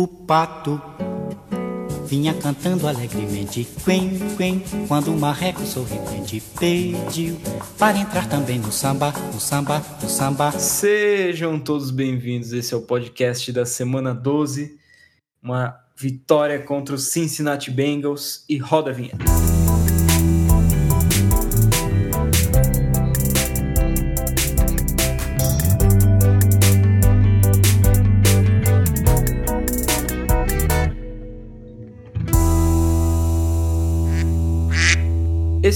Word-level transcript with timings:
O 0.00 0.08
pato 0.08 0.80
vinha 2.06 2.32
cantando 2.32 2.88
alegremente, 2.88 3.68
quen, 3.84 4.18
quen, 4.34 4.62
quando 4.88 5.12
o 5.12 5.20
marreco 5.20 5.60
sorridente 5.60 6.42
pediu 6.58 7.38
para 7.78 7.98
entrar 7.98 8.26
também 8.26 8.58
no 8.58 8.72
samba, 8.72 9.12
no 9.30 9.38
samba, 9.38 9.84
no 10.02 10.08
samba. 10.08 10.52
Sejam 10.52 11.60
todos 11.60 11.90
bem-vindos, 11.90 12.54
esse 12.54 12.72
é 12.72 12.76
o 12.78 12.80
podcast 12.80 13.52
da 13.52 13.66
semana 13.66 14.14
12, 14.14 14.78
uma 15.42 15.78
vitória 15.94 16.58
contra 16.60 16.94
os 16.94 17.08
Cincinnati 17.08 17.70
Bengals 17.70 18.46
e 18.48 18.56
roda 18.56 18.88
a 18.88 18.94
vinheta. 18.94 19.49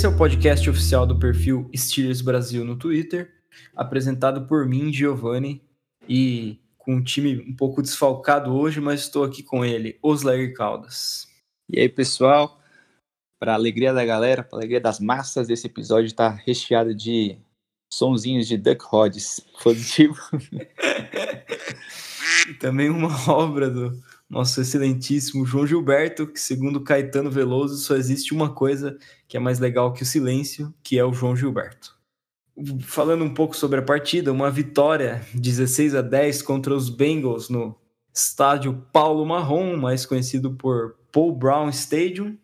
Esse 0.05 0.13
é 0.13 0.15
o 0.15 0.19
podcast 0.19 0.69
oficial 0.69 1.07
do 1.07 1.19
perfil 1.19 1.71
Steelers 1.75 2.21
Brasil 2.21 2.63
no 2.63 2.77
Twitter, 2.77 3.33
apresentado 3.75 4.47
por 4.47 4.67
mim, 4.67 4.93
Giovanni, 4.93 5.63
e 6.07 6.61
com 6.77 6.97
um 6.97 7.03
time 7.03 7.39
um 7.39 7.57
pouco 7.57 7.81
desfalcado 7.81 8.55
hoje, 8.55 8.83
mas 8.83 9.01
estou 9.01 9.25
aqui 9.25 9.43
com 9.43 9.65
ele, 9.65 9.99
Oslair 10.03 10.53
Caldas. 10.53 11.27
E 11.71 11.81
aí, 11.81 11.89
pessoal? 11.89 12.61
Para 13.41 13.55
alegria 13.55 13.95
da 13.95 14.05
galera, 14.05 14.45
para 14.45 14.59
alegria 14.59 14.79
das 14.79 15.01
massas, 15.01 15.49
esse 15.49 15.69
episódio 15.69 16.09
está 16.09 16.29
recheado 16.29 16.95
de 16.95 17.39
sonzinhos 17.91 18.47
de 18.47 18.59
Duck 18.59 18.85
Rods. 18.85 19.41
Positivo. 19.63 20.17
Também 22.61 22.91
uma 22.91 23.09
obra 23.33 23.71
do 23.71 23.99
nosso 24.29 24.61
excelentíssimo 24.61 25.47
João 25.47 25.67
Gilberto, 25.67 26.27
que 26.27 26.41
segundo 26.41 26.81
Caetano 26.81 27.31
Veloso 27.31 27.77
só 27.77 27.95
existe 27.97 28.33
uma 28.33 28.53
coisa 28.53 28.97
que 29.29 29.37
é 29.37 29.41
mais 29.41 29.59
legal 29.59 29.93
que 29.93 30.03
o 30.03 30.07
silêncio, 30.07 30.75
que 30.83 30.99
é 30.99 31.05
o 31.05 31.13
João 31.13 31.37
Gilberto. 31.37 31.95
Falando 32.81 33.25
um 33.25 33.35
pouco 33.35 33.57
sobre 33.57 33.81
a 33.81 33.83
partida, 33.83 34.33
uma 34.33 34.51
vitória 34.51 35.25
16 35.35 35.95
a 35.95 36.03
10 36.03 36.43
contra 36.43 36.75
os 36.75 36.89
Bengals 36.89 37.49
no 37.49 37.77
estádio 38.15 38.87
Paulo 38.93 39.27
Marrom, 39.27 39.77
mais 39.77 40.07
conhecido 40.07 40.53
por 40.55 40.97
Paul 41.11 41.35
Brown 41.37 41.69
Stadium. 41.69 42.39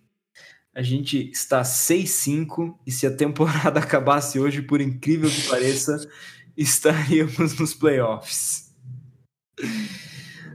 A 0.75 0.83
gente 0.83 1.31
está 1.31 1.63
6-5 1.63 2.77
e 2.87 2.91
se 2.91 3.07
a 3.07 3.15
temporada 3.15 3.79
acabasse 3.81 4.39
hoje, 4.39 4.63
por 4.63 4.81
incrível 4.81 5.31
que 5.31 5.49
pareça, 5.49 6.09
estaríamos 6.57 7.59
nos 7.59 7.75
playoffs. 7.75 8.73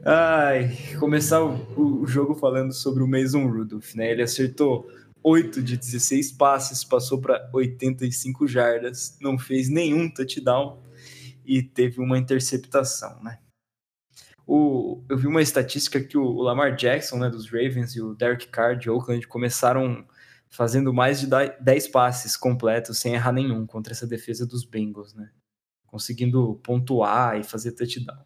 Ai, 0.08 0.70
começar 1.00 1.44
o, 1.44 2.02
o, 2.04 2.06
jogo 2.06 2.36
falando 2.36 2.72
sobre 2.72 3.02
o 3.02 3.08
Mason 3.08 3.48
Rudolph, 3.48 3.96
né? 3.96 4.12
Ele 4.12 4.22
acertou 4.22 4.88
8 5.24 5.64
de 5.64 5.76
16 5.76 6.34
passes, 6.34 6.84
passou 6.84 7.20
para 7.20 7.50
85 7.52 8.48
jardas, 8.48 9.18
não 9.20 9.36
fez 9.36 9.68
nenhum 9.68 10.08
touchdown 10.08 10.80
e 11.44 11.64
teve 11.64 12.00
uma 12.00 12.20
interceptação, 12.20 13.20
né? 13.24 13.40
O, 14.46 15.04
eu 15.10 15.18
vi 15.18 15.26
uma 15.26 15.42
estatística 15.42 16.00
que 16.00 16.20
o, 16.20 16.40
Lamar 16.40 16.76
Jackson, 16.76 17.18
né, 17.18 17.28
dos 17.28 17.50
Ravens, 17.50 17.96
e 17.96 18.02
o 18.02 18.14
Derek 18.14 18.50
Carr 18.50 18.78
de 18.78 18.92
Oakland 18.92 19.28
começaram 19.28 20.06
fazendo 20.48 20.94
mais 20.94 21.20
de 21.20 21.28
10 21.62 21.88
passes 21.88 22.38
completos 22.38 23.00
sem 23.00 23.16
errar 23.16 23.32
nenhum 23.32 23.66
contra 23.66 23.92
essa 23.92 24.06
defesa 24.06 24.46
dos 24.46 24.64
Bengals, 24.64 25.16
né? 25.16 25.32
Conseguindo 25.88 26.60
pontuar 26.64 27.40
e 27.40 27.44
fazer 27.44 27.72
touchdown. 27.72 28.24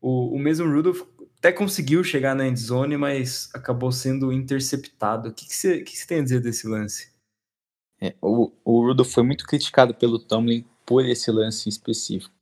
O, 0.00 0.34
o 0.34 0.38
mesmo 0.38 0.70
Rudolph 0.70 1.02
até 1.38 1.52
conseguiu 1.52 2.02
chegar 2.02 2.34
na 2.34 2.46
endzone, 2.46 2.96
mas 2.96 3.48
acabou 3.54 3.92
sendo 3.92 4.32
interceptado. 4.32 5.28
O 5.28 5.32
que, 5.32 5.44
você 5.44 5.84
tem 6.06 6.20
a 6.20 6.22
dizer 6.22 6.40
desse 6.40 6.66
lance? 6.66 7.10
É, 8.00 8.14
o, 8.20 8.50
o 8.64 8.86
Rudolph 8.86 9.10
foi 9.10 9.22
muito 9.22 9.46
criticado 9.46 9.94
pelo 9.94 10.18
Tomlin 10.18 10.64
por 10.84 11.04
esse 11.04 11.30
lance 11.30 11.68
específico. 11.68 12.34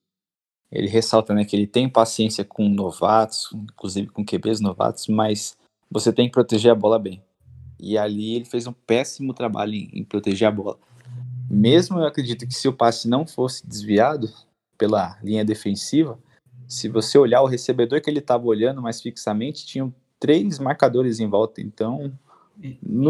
Ele 0.70 0.88
ressalta 0.88 1.34
né, 1.34 1.44
que 1.44 1.54
ele 1.54 1.66
tem 1.66 1.88
paciência 1.88 2.44
com 2.44 2.68
novatos, 2.68 3.50
inclusive 3.52 4.08
com 4.08 4.24
QBs 4.24 4.60
novatos, 4.60 5.06
mas 5.08 5.56
você 5.90 6.12
tem 6.12 6.26
que 6.26 6.32
proteger 6.32 6.72
a 6.72 6.74
bola 6.74 6.98
bem. 6.98 7.22
E 7.78 7.96
ali 7.96 8.34
ele 8.34 8.44
fez 8.44 8.66
um 8.66 8.72
péssimo 8.72 9.32
trabalho 9.32 9.74
em, 9.74 9.90
em 9.92 10.04
proteger 10.04 10.48
a 10.48 10.50
bola. 10.50 10.78
Mesmo 11.48 11.98
eu 11.98 12.06
acredito 12.06 12.46
que 12.46 12.54
se 12.54 12.66
o 12.66 12.72
passe 12.72 13.08
não 13.08 13.26
fosse 13.26 13.66
desviado 13.66 14.28
pela 14.76 15.18
linha 15.22 15.44
defensiva, 15.44 16.18
se 16.68 16.88
você 16.88 17.18
olhar 17.18 17.42
o 17.42 17.46
recebedor 17.46 18.00
que 18.00 18.10
ele 18.10 18.18
estava 18.18 18.44
olhando 18.44 18.82
mais 18.82 19.00
fixamente, 19.00 19.66
tinham 19.66 19.94
três 20.18 20.58
marcadores 20.58 21.20
em 21.20 21.28
volta. 21.28 21.60
Então, 21.60 22.12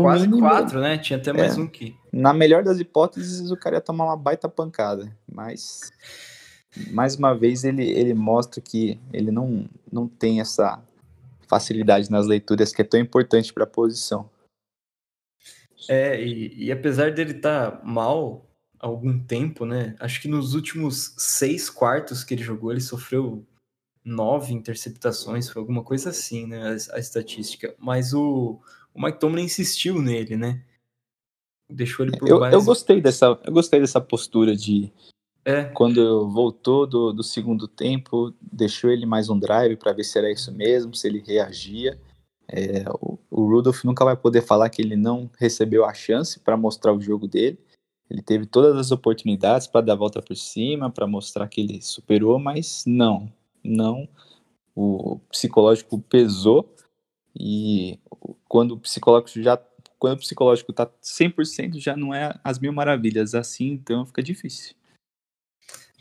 quase 0.02 0.26
mínimo, 0.26 0.46
quatro, 0.46 0.80
né? 0.80 0.98
Tinha 0.98 1.18
até 1.18 1.32
mais 1.32 1.56
é, 1.56 1.60
um 1.60 1.66
que. 1.66 1.96
Na 2.12 2.32
melhor 2.32 2.62
das 2.62 2.78
hipóteses, 2.78 3.50
o 3.50 3.56
cara 3.56 3.76
ia 3.76 3.80
tomar 3.80 4.04
uma 4.04 4.16
baita 4.16 4.48
pancada. 4.48 5.16
Mas, 5.30 5.92
mais 6.90 7.16
uma 7.16 7.34
vez, 7.34 7.64
ele, 7.64 7.88
ele 7.88 8.14
mostra 8.14 8.60
que 8.60 8.98
ele 9.12 9.30
não, 9.30 9.68
não 9.90 10.06
tem 10.06 10.40
essa 10.40 10.82
facilidade 11.48 12.10
nas 12.10 12.26
leituras 12.26 12.72
que 12.72 12.82
é 12.82 12.84
tão 12.84 13.00
importante 13.00 13.52
para 13.52 13.64
a 13.64 13.68
posição. 13.68 14.28
É, 15.88 16.20
e, 16.20 16.64
e 16.64 16.72
apesar 16.72 17.12
dele 17.12 17.32
estar 17.32 17.70
tá 17.70 17.84
mal, 17.84 18.44
algum 18.78 19.18
tempo, 19.18 19.64
né? 19.64 19.96
Acho 19.98 20.20
que 20.20 20.28
nos 20.28 20.54
últimos 20.54 21.14
seis 21.16 21.70
quartos 21.70 22.22
que 22.24 22.34
ele 22.34 22.42
jogou, 22.42 22.70
ele 22.70 22.80
sofreu 22.80 23.44
nove 24.04 24.54
interceptações, 24.54 25.48
foi 25.48 25.60
alguma 25.60 25.82
coisa 25.82 26.10
assim, 26.10 26.46
né? 26.46 26.62
A, 26.62 26.96
a 26.96 26.98
estatística. 26.98 27.74
Mas 27.78 28.14
o, 28.14 28.60
o 28.94 29.02
Mike 29.02 29.18
Tomlin 29.18 29.44
insistiu 29.44 30.00
nele, 30.00 30.36
né? 30.36 30.62
Deixou 31.68 32.06
ele 32.06 32.16
por 32.16 32.28
eu, 32.28 32.44
eu 32.44 32.62
gostei 32.62 33.00
dessa 33.00 33.38
Eu 33.44 33.52
gostei 33.52 33.80
dessa 33.80 34.00
postura 34.00 34.54
de. 34.54 34.92
É. 35.44 35.64
Quando 35.64 36.28
voltou 36.28 36.86
do, 36.86 37.12
do 37.12 37.22
segundo 37.22 37.68
tempo, 37.68 38.34
deixou 38.40 38.90
ele 38.90 39.06
mais 39.06 39.28
um 39.28 39.38
drive 39.38 39.76
para 39.76 39.92
ver 39.92 40.04
se 40.04 40.18
era 40.18 40.30
isso 40.30 40.52
mesmo, 40.52 40.94
se 40.94 41.06
ele 41.06 41.22
reagia. 41.24 42.00
É, 42.48 42.84
o, 43.00 43.18
o 43.30 43.48
Rudolph 43.48 43.84
nunca 43.84 44.04
vai 44.04 44.16
poder 44.16 44.42
falar 44.42 44.70
que 44.70 44.82
ele 44.82 44.96
não 44.96 45.30
recebeu 45.38 45.84
a 45.84 45.92
chance 45.94 46.38
para 46.40 46.56
mostrar 46.56 46.92
o 46.92 47.00
jogo 47.00 47.26
dele. 47.28 47.58
Ele 48.10 48.22
teve 48.22 48.46
todas 48.46 48.76
as 48.76 48.92
oportunidades 48.92 49.66
para 49.66 49.80
dar 49.80 49.94
a 49.94 49.96
volta 49.96 50.22
por 50.22 50.36
cima, 50.36 50.90
para 50.90 51.06
mostrar 51.06 51.48
que 51.48 51.60
ele 51.60 51.82
superou, 51.82 52.38
mas 52.38 52.84
não, 52.86 53.32
não. 53.64 54.08
O 54.74 55.18
psicológico 55.30 55.98
pesou 56.00 56.72
e 57.34 57.98
quando 58.48 58.72
o 58.72 58.78
psicológico 58.78 59.42
já 59.42 59.58
quando 59.98 60.18
o 60.18 60.20
psicológico 60.20 60.70
está 60.70 60.86
100% 61.02 61.78
já 61.78 61.96
não 61.96 62.14
é 62.14 62.38
as 62.44 62.58
mil 62.58 62.72
maravilhas, 62.72 63.34
assim 63.34 63.72
então 63.72 64.06
fica 64.06 64.22
difícil. 64.22 64.74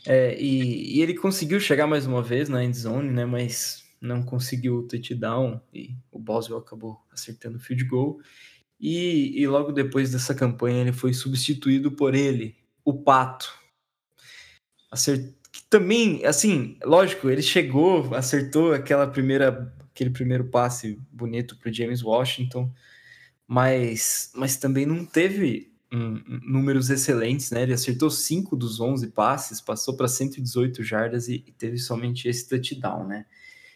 É, 0.06 0.40
e, 0.40 0.98
e, 0.98 1.02
ele 1.02 1.14
conseguiu 1.14 1.58
chegar 1.58 1.86
mais 1.86 2.06
uma 2.06 2.22
vez 2.22 2.48
na 2.48 2.62
endzone, 2.62 3.10
né, 3.10 3.24
mas 3.24 3.84
não 4.00 4.22
conseguiu 4.22 4.76
o 4.76 4.86
touchdown 4.86 5.60
e 5.74 5.96
o 6.12 6.18
Boswell 6.18 6.60
acabou 6.60 7.00
acertando 7.10 7.56
o 7.56 7.60
field 7.60 7.84
goal. 7.84 8.20
E, 8.78 9.40
e 9.40 9.46
logo 9.46 9.72
depois 9.72 10.10
dessa 10.12 10.34
campanha 10.34 10.82
ele 10.82 10.92
foi 10.92 11.14
substituído 11.14 11.92
por 11.92 12.14
ele, 12.14 12.56
o 12.84 12.94
Pato. 12.94 13.52
Acert... 14.90 15.34
Que 15.50 15.62
também, 15.70 16.24
assim, 16.26 16.76
lógico, 16.84 17.30
ele 17.30 17.40
chegou, 17.40 18.14
acertou 18.14 18.74
aquela 18.74 19.06
primeira, 19.06 19.74
aquele 19.90 20.10
primeiro 20.10 20.44
passe 20.48 20.98
bonito 21.10 21.56
para 21.56 21.72
James 21.72 22.02
Washington, 22.02 22.70
mas, 23.46 24.30
mas 24.34 24.56
também 24.56 24.84
não 24.84 25.04
teve 25.04 25.72
um, 25.92 26.22
números 26.46 26.90
excelentes, 26.90 27.50
né? 27.50 27.62
Ele 27.62 27.72
acertou 27.72 28.10
5 28.10 28.56
dos 28.56 28.80
11 28.80 29.08
passes, 29.08 29.60
passou 29.60 29.96
para 29.96 30.08
118 30.08 30.82
jardas 30.82 31.28
e, 31.28 31.44
e, 31.46 31.52
teve 31.52 31.78
somente 31.78 32.28
esse 32.28 32.48
touchdown, 32.48 33.06
né? 33.06 33.24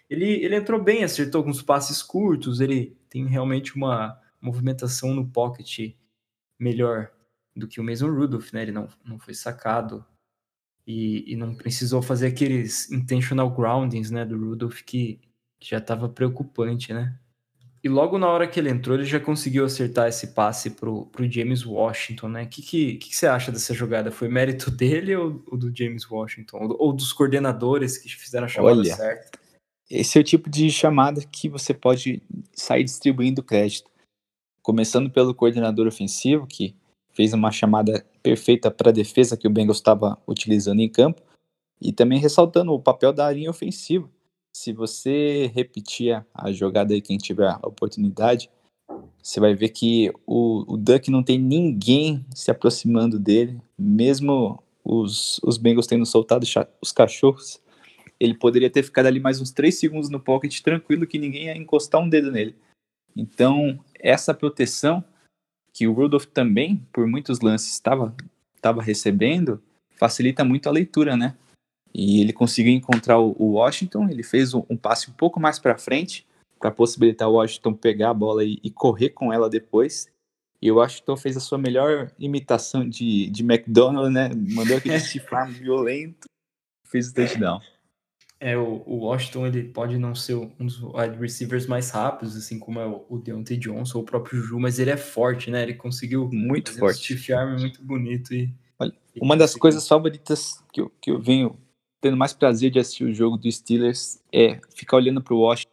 Ele, 0.09 0.27
ele 0.27 0.56
entrou 0.56 0.82
bem, 0.82 1.05
acertou 1.05 1.38
alguns 1.38 1.62
passes 1.62 2.03
curtos, 2.03 2.61
ele 2.61 2.97
tem 3.08 3.26
realmente 3.26 3.76
uma, 3.76 4.19
movimentação 4.40 5.14
no 5.14 5.26
pocket 5.26 5.94
melhor 6.58 7.10
do 7.54 7.66
que 7.66 7.81
o 7.81 7.84
mesmo 7.84 8.10
Rudolph, 8.10 8.52
né? 8.52 8.62
Ele 8.62 8.72
não, 8.72 8.88
não 9.04 9.19
foi 9.19 9.34
sacado 9.34 10.04
e, 10.87 11.32
e 11.32 11.37
não 11.37 11.54
precisou 11.54 12.02
fazer 12.02 12.28
aqueles 12.28 12.90
intentional 12.90 13.50
groundings, 13.50 14.10
né, 14.10 14.25
do 14.25 14.38
Rudolph 14.38 14.81
que, 14.82 15.20
que 15.58 15.70
já 15.70 15.78
estava 15.78 16.08
preocupante, 16.08 16.92
né? 16.92 17.16
E 17.82 17.88
logo 17.88 18.19
na 18.19 18.28
hora 18.28 18.46
que 18.46 18.60
ele 18.60 18.69
entrou, 18.69 18.96
ele 18.96 19.06
já 19.06 19.19
conseguiu 19.19 19.64
acertar 19.64 20.06
esse 20.06 20.28
passe 20.28 20.70
pro, 20.70 21.06
pro 21.06 21.31
James 21.31 21.64
Washington, 21.64 22.28
né? 22.28 22.42
O 22.42 22.46
que, 22.46 22.60
que, 22.60 22.94
que, 22.96 23.16
você 23.16 23.26
acha 23.26 23.50
dessa 23.50 23.72
jogada? 23.72 24.10
Foi 24.10 24.28
mérito 24.28 24.70
dele 24.70 25.16
ou, 25.16 25.42
ou 25.46 25.56
do 25.56 25.75
James 25.75 26.08
Washington? 26.08 26.58
Ou, 26.58 26.76
ou, 26.78 26.92
dos 26.92 27.10
coordenadores 27.10 27.96
que 27.96 28.08
fizeram 28.14 28.44
a 28.44 28.48
chamada 28.48 28.76
Olha, 28.76 28.94
certa? 28.94 29.38
Esse 29.90 30.19
é 30.19 30.20
o 30.20 30.25
tipo 30.25 30.50
de 30.50 30.70
chamada 30.70 31.22
que 31.25 31.48
você 31.48 31.72
pode 31.72 32.22
sair 32.52 32.84
distribuindo 32.84 33.42
crédito 33.42 33.90
começando 34.62 35.11
pelo 35.11 35.35
coordenador 35.35 35.87
ofensivo, 35.87 36.47
que 36.47 36.75
fez 37.12 37.33
uma 37.33 37.51
chamada 37.51 38.05
perfeita 38.23 38.71
para 38.71 38.91
a 38.91 38.93
defesa 38.93 39.37
que 39.37 39.47
o 39.47 39.51
Bengals 39.51 39.79
estava 39.79 40.19
utilizando 40.27 40.81
em 40.81 40.89
campo, 40.89 41.23
e 41.81 41.93
também 41.93 42.19
ressaltando 42.19 42.73
o 42.73 42.81
papel 42.81 43.12
da 43.12 43.31
linha 43.31 43.51
ofensiva. 43.51 44.09
se 44.53 44.73
você 44.73 45.51
repetir 45.55 46.25
a 46.35 46.53
jogada 46.53 46.93
aí, 46.93 47.01
quem 47.01 47.17
tiver 47.17 47.49
a 47.49 47.61
oportunidade, 47.67 48.51
você 49.23 49.39
vai 49.39 49.55
ver 49.55 49.69
que 49.69 50.12
o, 50.27 50.75
o 50.75 50.77
Duck 50.77 51.11
não 51.11 51.23
tem 51.23 51.39
ninguém 51.39 52.25
se 52.35 52.51
aproximando 52.51 53.19
dele, 53.19 53.61
mesmo 53.79 54.62
os, 54.85 55.41
os 55.45 55.57
Bengals 55.57 55.87
tendo 55.87 56.05
soltado 56.05 56.45
os 56.83 56.93
cachorros, 56.93 57.61
ele 58.19 58.35
poderia 58.35 58.69
ter 58.69 58.83
ficado 58.83 59.07
ali 59.07 59.21
mais 59.21 59.41
uns 59.41 59.51
3 59.51 59.75
segundos 59.75 60.11
no 60.11 60.21
pocket 60.21 60.61
tranquilo 60.61 61.07
que 61.07 61.19
ninguém 61.19 61.45
ia 61.45 61.57
encostar 61.57 62.01
um 62.01 62.09
dedo 62.09 62.31
nele. 62.31 62.55
Então, 63.17 63.79
essa 63.99 64.33
proteção 64.33 65.05
que 65.73 65.87
o 65.87 65.93
Rudolph 65.93 66.27
também, 66.27 66.87
por 66.93 67.07
muitos 67.07 67.41
lances, 67.41 67.73
estava 67.73 68.15
estava 68.61 68.83
recebendo, 68.83 69.62
facilita 69.97 70.45
muito 70.45 70.69
a 70.69 70.73
leitura, 70.73 71.17
né? 71.17 71.35
E 71.93 72.21
ele 72.21 72.33
conseguiu 72.33 72.73
encontrar 72.73 73.19
o, 73.19 73.53
Washington, 73.53 74.09
ele 74.09 74.23
fez 74.23 74.55
um, 74.55 74.62
um 74.71 74.77
passe 74.77 75.11
um 75.11 75.15
pouco 75.15 75.41
mais 75.41 75.59
para 75.59 75.77
frente 75.77 76.27
para 76.59 76.71
possibilitar 76.71 77.29
o 77.29 77.33
Washington 77.33 77.73
pegar 77.73 78.11
a 78.11 78.15
bola 78.15 78.45
e, 78.45 78.61
e, 78.62 78.71
correr 78.71 79.11
com 79.11 79.33
ela 79.33 79.49
depois. 79.49 80.09
E 80.62 80.71
o 80.71 80.77
Washington 80.77 81.17
fez 81.17 81.37
a 81.37 81.41
sua 81.41 81.57
melhor 81.57 82.12
imitação 82.19 82.87
de, 82.87 83.29
de 83.31 83.43
McDonald, 83.43 84.12
né? 84.12 84.29
Mandou 84.35 84.77
aquele 84.77 85.01
chifrar 85.01 85.51
violento, 85.51 86.29
fez 86.87 87.09
o 87.09 87.15
touchdown. 87.15 87.61
É, 88.42 88.56
o, 88.56 88.82
o, 88.87 88.96
Washington 89.00 89.46
ele 89.46 89.64
pode 89.64 89.98
não 89.98 90.14
ser 90.14 90.34
um 90.34 90.48
dos 90.58 90.82
wide 90.82 91.19
receivers 91.20 91.66
mais 91.66 91.90
rápidos, 91.90 92.34
assim 92.34 92.58
como 92.58 92.81
é 92.81 92.87
o, 92.87 93.04
o 93.06 93.19
Deontay 93.19 93.58
Johnson 93.58 93.98
ou 93.98 94.02
o 94.02 94.06
próprio 94.06 94.40
Ju, 94.40 94.58
mas 94.58 94.78
ele 94.78 94.90
é 94.90 94.96
forte, 94.96 95.50
né? 95.50 95.62
Ele 95.62 95.75
conseguiu 95.75 96.26
muito 96.32 96.72
forte. 96.72 96.96
um 96.96 97.16
stiff 97.16 97.32
arm 97.34 97.60
muito 97.60 97.84
bonito 97.84 98.32
e 98.32 98.50
Olha, 98.78 98.94
uma 99.20 99.37
das 99.37 99.54
coisas 99.54 99.87
favoritas 99.87 100.64
que 100.72 100.81
eu, 100.81 100.90
que 101.02 101.10
eu 101.10 101.20
venho 101.20 101.54
tendo 102.00 102.16
mais 102.16 102.32
prazer 102.32 102.70
de 102.70 102.78
assistir 102.78 103.04
o 103.04 103.14
jogo 103.14 103.37
do 103.37 103.52
Steelers 103.52 104.19
é 104.32 104.58
ficar 104.75 104.96
olhando 104.96 105.22
para 105.22 105.34
o 105.34 105.40
Washington 105.40 105.70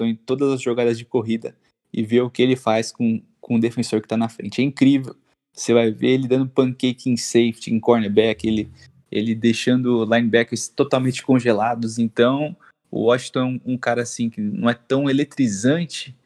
em 0.00 0.16
todas 0.16 0.50
as 0.50 0.60
jogadas 0.60 0.98
de 0.98 1.04
corrida 1.04 1.56
e 1.92 2.02
ver 2.02 2.22
o 2.22 2.30
que 2.30 2.42
ele 2.42 2.56
faz 2.56 2.90
com, 2.90 3.22
com 3.40 3.56
o 3.56 3.60
defensor 3.60 4.00
que 4.00 4.06
está 4.06 4.16
na 4.16 4.28
frente. 4.28 4.60
É 4.60 4.64
incrível. 4.64 5.14
Você 5.54 5.72
vai 5.72 5.90
ver 5.92 6.08
ele 6.08 6.26
dando 6.26 6.48
pancake 6.48 7.10
em 7.10 7.16
safety, 7.16 7.72
em 7.72 7.78
cornerback, 7.78 8.48
ele 8.48 8.70
ele 9.12 9.34
deixando 9.34 10.04
linebackers 10.04 10.68
totalmente 10.68 11.22
congelados. 11.22 11.98
Então, 11.98 12.56
o 12.90 13.04
Washington 13.04 13.60
é 13.64 13.70
um, 13.70 13.78
cara 13.78 14.02
assim 14.02 14.30
que 14.30 14.40
não 14.40 14.68
é 14.68 14.74
tão 14.74 15.08
eletrizante 15.08 16.16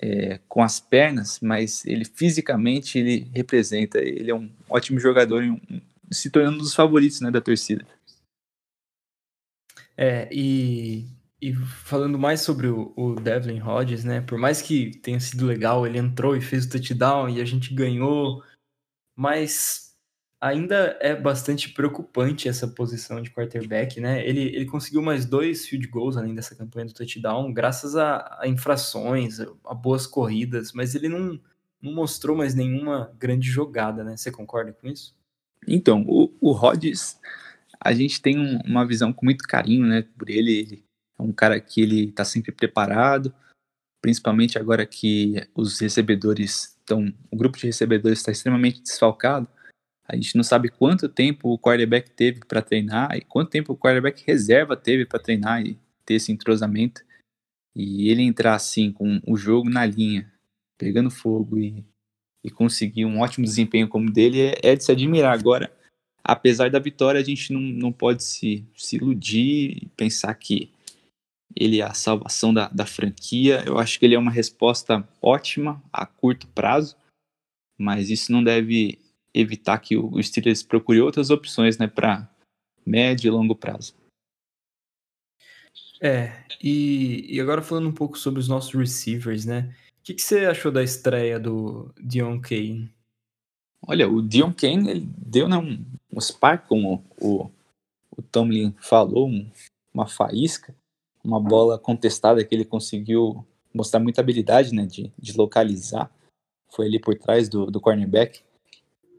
é, 0.00 0.38
com 0.48 0.62
as 0.62 0.78
pernas, 0.78 1.40
mas 1.40 1.84
ele 1.86 2.04
fisicamente 2.04 2.98
ele 2.98 3.30
representa. 3.34 3.98
Ele 3.98 4.30
é 4.30 4.34
um 4.34 4.50
ótimo 4.68 5.00
jogador 5.00 5.42
e 5.42 5.50
um, 5.50 5.60
se 6.10 6.30
tornando 6.30 6.56
um 6.56 6.60
dos 6.60 6.74
favoritos 6.74 7.20
né, 7.20 7.30
da 7.30 7.40
torcida. 7.40 7.86
É, 9.96 10.28
e, 10.30 11.06
e 11.40 11.54
falando 11.54 12.18
mais 12.18 12.42
sobre 12.42 12.66
o, 12.66 12.92
o 12.94 13.14
Devlin 13.14 13.60
Hodges, 13.60 14.04
né? 14.04 14.20
Por 14.20 14.38
mais 14.38 14.60
que 14.60 14.90
tenha 14.98 15.18
sido 15.18 15.46
legal, 15.46 15.86
ele 15.86 15.98
entrou 15.98 16.36
e 16.36 16.40
fez 16.40 16.66
o 16.66 16.70
touchdown 16.70 17.30
e 17.30 17.40
a 17.40 17.44
gente 17.46 17.74
ganhou, 17.74 18.42
mas 19.16 19.85
ainda 20.40 20.96
é 21.00 21.14
bastante 21.14 21.70
preocupante 21.70 22.48
essa 22.48 22.68
posição 22.68 23.20
de 23.20 23.30
quarterback, 23.30 24.00
né? 24.00 24.26
Ele, 24.26 24.42
ele 24.42 24.66
conseguiu 24.66 25.02
mais 25.02 25.24
dois 25.24 25.66
field 25.66 25.86
goals 25.88 26.16
além 26.16 26.34
dessa 26.34 26.54
campanha 26.54 26.86
do 26.86 26.94
touchdown, 26.94 27.52
graças 27.52 27.96
a, 27.96 28.38
a 28.40 28.46
infrações, 28.46 29.40
a, 29.40 29.74
boas 29.74 30.06
corridas, 30.06 30.72
mas 30.72 30.94
ele 30.94 31.08
não, 31.08 31.40
não 31.80 31.92
mostrou 31.92 32.36
mais 32.36 32.54
nenhuma 32.54 33.12
grande 33.18 33.48
jogada, 33.48 34.04
né? 34.04 34.16
Você 34.16 34.30
concorda 34.30 34.72
com 34.72 34.86
isso? 34.86 35.14
Então, 35.66 36.04
o, 36.06 36.32
o 36.40 36.52
Rodgers, 36.52 37.18
a 37.80 37.92
gente 37.92 38.20
tem 38.20 38.38
um, 38.38 38.60
uma 38.64 38.86
visão 38.86 39.12
com 39.12 39.24
muito 39.24 39.46
carinho, 39.48 39.86
né, 39.86 40.04
por 40.16 40.28
ele. 40.28 40.52
Ele 40.52 40.84
é 41.18 41.22
um 41.22 41.32
cara 41.32 41.58
que 41.58 41.80
ele 41.80 42.12
tá 42.12 42.24
sempre 42.24 42.52
preparado, 42.52 43.34
principalmente 44.02 44.58
agora 44.58 44.84
que 44.84 45.42
os 45.54 45.80
recebedores 45.80 46.76
estão, 46.78 47.12
o 47.30 47.36
grupo 47.36 47.58
de 47.58 47.66
recebedores 47.66 48.18
está 48.18 48.30
extremamente 48.30 48.82
desfalcado 48.82 49.48
a 50.08 50.14
gente 50.14 50.36
não 50.36 50.44
sabe 50.44 50.68
quanto 50.68 51.08
tempo 51.08 51.48
o 51.48 51.58
quarterback 51.58 52.10
teve 52.10 52.40
para 52.46 52.62
treinar 52.62 53.16
e 53.16 53.20
quanto 53.22 53.50
tempo 53.50 53.72
o 53.72 53.76
quarterback 53.76 54.22
reserva 54.24 54.76
teve 54.76 55.04
para 55.04 55.18
treinar 55.18 55.64
e 55.66 55.78
ter 56.04 56.14
esse 56.14 56.30
entrosamento. 56.30 57.02
E 57.74 58.08
ele 58.08 58.22
entrar 58.22 58.54
assim 58.54 58.92
com 58.92 59.20
o 59.26 59.36
jogo 59.36 59.68
na 59.68 59.84
linha, 59.84 60.32
pegando 60.78 61.10
fogo 61.10 61.58
e, 61.58 61.84
e 62.44 62.50
conseguir 62.50 63.04
um 63.04 63.20
ótimo 63.20 63.44
desempenho 63.44 63.88
como 63.88 64.10
dele 64.10 64.40
é, 64.40 64.54
é 64.62 64.76
de 64.76 64.84
se 64.84 64.92
admirar. 64.92 65.36
Agora, 65.36 65.70
apesar 66.22 66.70
da 66.70 66.78
vitória, 66.78 67.20
a 67.20 67.24
gente 67.24 67.52
não, 67.52 67.60
não 67.60 67.92
pode 67.92 68.22
se, 68.22 68.64
se 68.76 68.96
iludir 68.96 69.82
e 69.82 69.86
pensar 69.96 70.32
que 70.34 70.70
ele 71.54 71.80
é 71.80 71.84
a 71.84 71.94
salvação 71.94 72.54
da, 72.54 72.68
da 72.68 72.86
franquia. 72.86 73.62
Eu 73.66 73.78
acho 73.78 73.98
que 73.98 74.06
ele 74.06 74.14
é 74.14 74.18
uma 74.18 74.30
resposta 74.30 75.06
ótima 75.20 75.82
a 75.92 76.06
curto 76.06 76.46
prazo, 76.48 76.96
mas 77.76 78.08
isso 78.08 78.30
não 78.30 78.42
deve 78.44 78.98
evitar 79.36 79.78
que 79.78 79.96
o 79.96 80.22
Steelers 80.22 80.62
procure 80.62 81.00
outras 81.00 81.30
opções 81.30 81.78
né, 81.78 81.86
para 81.86 82.28
médio 82.84 83.28
e 83.28 83.30
longo 83.30 83.54
prazo. 83.54 83.94
É, 86.00 86.44
e, 86.62 87.26
e, 87.28 87.40
agora 87.40 87.62
falando 87.62 87.88
um 87.88 87.92
pouco 87.92 88.18
sobre 88.18 88.38
os 88.38 88.48
nossos 88.48 88.74
receivers, 88.74 89.44
né? 89.46 89.74
O 90.00 90.02
que, 90.04 90.14
que 90.14 90.22
você 90.22 90.44
achou 90.44 90.70
da 90.70 90.82
estreia 90.82 91.40
do 91.40 91.92
Dion 91.98 92.40
Kane? 92.40 92.92
Olha, 93.86 94.08
o 94.08 94.20
Dion 94.20 94.52
Kane 94.52 94.90
ele 94.90 95.08
deu 95.16 95.48
né, 95.48 95.56
um, 95.56 95.84
um 96.12 96.20
spark, 96.20 96.66
como 96.66 97.04
o, 97.20 97.50
o 98.16 98.22
Tomlin 98.22 98.74
falou, 98.78 99.28
um, 99.28 99.50
uma 99.92 100.06
faísca, 100.06 100.74
uma 101.24 101.40
bola 101.40 101.78
contestada 101.78 102.44
que 102.44 102.54
ele 102.54 102.64
conseguiu 102.64 103.44
mostrar 103.72 104.00
muita 104.00 104.20
habilidade 104.20 104.74
né, 104.74 104.86
de, 104.86 105.12
de 105.18 105.36
localizar. 105.36 106.10
Foi 106.70 106.86
ali 106.86 107.00
por 107.00 107.16
trás 107.16 107.48
do, 107.48 107.66
do 107.70 107.80
cornerback. 107.80 108.42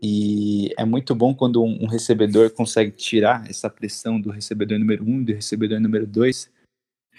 E 0.01 0.73
é 0.77 0.85
muito 0.85 1.15
bom 1.15 1.33
quando 1.33 1.63
um, 1.63 1.87
recebedor 1.87 2.51
consegue 2.51 2.91
tirar 2.91 3.49
essa 3.49 3.69
pressão 3.69 4.19
do 4.19 4.29
recebedor 4.29 4.77
número 4.77 5.03
um 5.03 5.23
do 5.23 5.33
recebedor 5.33 5.79
número 5.79 6.05
dois, 6.05 6.51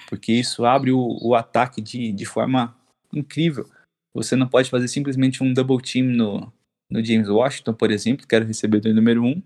porque 0.08 0.32
isso 0.32 0.64
abre 0.64 0.92
o, 0.92 1.19
o 1.20 1.34
ataque 1.34 1.80
de, 1.80 2.12
de 2.12 2.25
forma 2.25 2.76
incrível. 3.12 3.69
Você 4.14 4.36
não 4.36 4.46
pode 4.46 4.70
fazer 4.70 4.88
simplesmente 4.88 5.42
um 5.42 5.52
double 5.52 5.82
team 5.82 6.06
no, 6.06 6.52
no 6.90 7.04
James 7.04 7.28
Washington, 7.28 7.75
por 7.75 7.90
exemplo, 7.90 8.26
que 8.26 8.34
era 8.34 8.44
o 8.44 8.48
recebedor 8.48 8.94
número 8.94 9.24
um, 9.24 9.42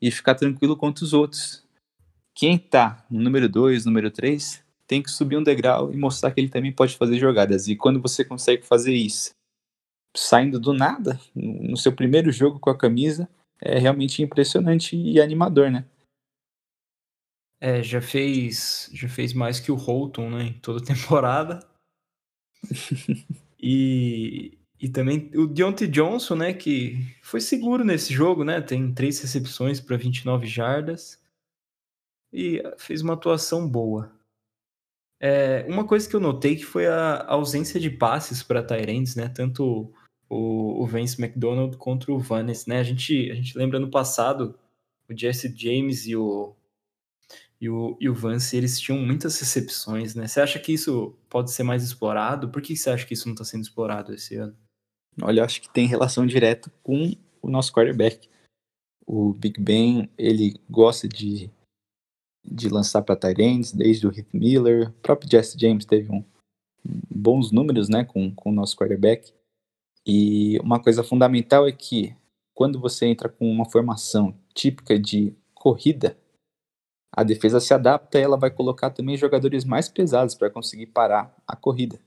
e 0.00 0.10
ficar 0.10 0.34
tranquilo 0.34 0.76
contra 0.76 1.04
os 1.04 1.12
outros. 1.12 1.64
Quem 2.34 2.58
tá 2.58 3.06
no 3.08 3.20
número 3.20 3.48
2, 3.48 3.86
número 3.86 4.10
3, 4.10 4.64
tem 4.86 5.00
que 5.00 5.10
subir 5.10 5.36
um 5.36 5.42
degrau 5.42 5.92
e 5.92 5.96
mostrar 5.96 6.32
que 6.32 6.40
ele 6.40 6.48
também 6.48 6.72
pode 6.72 6.96
fazer 6.96 7.18
jogadas. 7.18 7.68
E 7.68 7.76
quando 7.76 8.02
você 8.02 8.24
consegue 8.24 8.66
fazer 8.66 8.92
isso 8.92 9.30
saindo 10.16 10.60
do 10.60 10.72
nada, 10.72 11.20
no 11.34 11.76
seu 11.76 11.92
primeiro 11.92 12.30
jogo 12.30 12.58
com 12.58 12.70
a 12.70 12.78
camisa, 12.78 13.28
é 13.60 13.78
realmente 13.78 14.22
impressionante 14.22 14.96
e 14.96 15.20
animador, 15.20 15.70
né? 15.70 15.84
É, 17.60 17.82
já 17.82 18.00
fez, 18.02 18.90
já 18.92 19.08
fez 19.08 19.32
mais 19.32 19.58
que 19.58 19.72
o 19.72 19.74
Holton, 19.74 20.30
né, 20.30 20.42
em 20.44 20.52
toda 20.60 20.84
temporada. 20.84 21.66
e, 23.58 24.58
e 24.78 24.88
também 24.88 25.30
o 25.34 25.46
Deontay 25.46 25.88
Johnson, 25.88 26.34
né, 26.34 26.52
que 26.52 26.98
foi 27.22 27.40
seguro 27.40 27.82
nesse 27.82 28.12
jogo, 28.12 28.44
né, 28.44 28.60
tem 28.60 28.92
três 28.92 29.18
recepções 29.20 29.80
para 29.80 29.96
29 29.96 30.46
jardas 30.46 31.18
e 32.32 32.62
fez 32.76 33.00
uma 33.00 33.14
atuação 33.14 33.66
boa. 33.66 34.12
É, 35.20 35.64
uma 35.66 35.86
coisa 35.86 36.06
que 36.06 36.14
eu 36.14 36.20
notei 36.20 36.56
que 36.56 36.64
foi 36.66 36.86
a 36.86 37.24
ausência 37.28 37.80
de 37.80 37.88
passes 37.88 38.42
para 38.42 38.62
Tyrants, 38.62 39.16
né, 39.16 39.28
tanto 39.28 39.90
o, 40.28 40.82
o 40.82 40.86
Vance 40.86 41.20
McDonald 41.22 41.76
contra 41.76 42.12
o 42.12 42.18
Vanes, 42.18 42.66
né? 42.66 42.78
A 42.78 42.82
gente, 42.82 43.30
a 43.30 43.34
gente 43.34 43.56
lembra 43.56 43.78
no 43.78 43.90
passado, 43.90 44.58
o 45.08 45.16
Jesse 45.16 45.54
James 45.56 46.06
e 46.06 46.16
o, 46.16 46.54
e 47.60 47.68
o, 47.68 47.96
e 48.00 48.08
o 48.08 48.14
Vance, 48.14 48.56
eles 48.56 48.80
tinham 48.80 48.98
muitas 48.98 49.38
recepções, 49.38 50.14
né? 50.14 50.26
Você 50.26 50.40
acha 50.40 50.58
que 50.58 50.72
isso 50.72 51.16
pode 51.28 51.50
ser 51.50 51.62
mais 51.62 51.82
explorado? 51.82 52.50
Por 52.50 52.60
que 52.60 52.76
você 52.76 52.90
acha 52.90 53.06
que 53.06 53.14
isso 53.14 53.26
não 53.26 53.34
está 53.34 53.44
sendo 53.44 53.62
explorado 53.62 54.12
esse 54.12 54.36
ano? 54.36 54.56
Olha, 55.22 55.44
acho 55.44 55.60
que 55.60 55.72
tem 55.72 55.86
relação 55.86 56.26
direta 56.26 56.72
com 56.82 57.12
o 57.40 57.48
nosso 57.48 57.72
quarterback. 57.72 58.28
O 59.06 59.32
Big 59.32 59.60
Ben, 59.60 60.10
ele 60.18 60.54
gosta 60.68 61.06
de, 61.06 61.50
de 62.44 62.68
lançar 62.68 63.02
para 63.02 63.16
Tyrants, 63.16 63.70
desde 63.72 64.06
o 64.06 64.10
Heath 64.10 64.32
Miller. 64.32 64.88
O 64.88 64.92
próprio 64.94 65.30
Jesse 65.30 65.58
James 65.58 65.84
teve 65.84 66.10
um, 66.10 66.24
bons 66.84 67.52
números 67.52 67.88
né, 67.88 68.04
com, 68.04 68.34
com 68.34 68.50
o 68.50 68.54
nosso 68.54 68.76
quarterback. 68.76 69.32
E 70.06 70.58
uma 70.60 70.82
coisa 70.82 71.02
fundamental 71.02 71.66
é 71.66 71.72
que 71.72 72.14
quando 72.52 72.80
você 72.80 73.06
entra 73.06 73.28
com 73.28 73.50
uma 73.50 73.68
formação 73.68 74.38
típica 74.54 74.98
de 74.98 75.34
corrida, 75.54 76.16
a 77.16 77.22
defesa 77.22 77.60
se 77.60 77.72
adapta 77.72 78.18
e 78.18 78.22
ela 78.22 78.36
vai 78.36 78.50
colocar 78.50 78.90
também 78.90 79.16
jogadores 79.16 79.64
mais 79.64 79.88
pesados 79.88 80.34
para 80.34 80.50
conseguir 80.50 80.86
parar 80.86 81.34
a 81.46 81.56
corrida. 81.56 81.98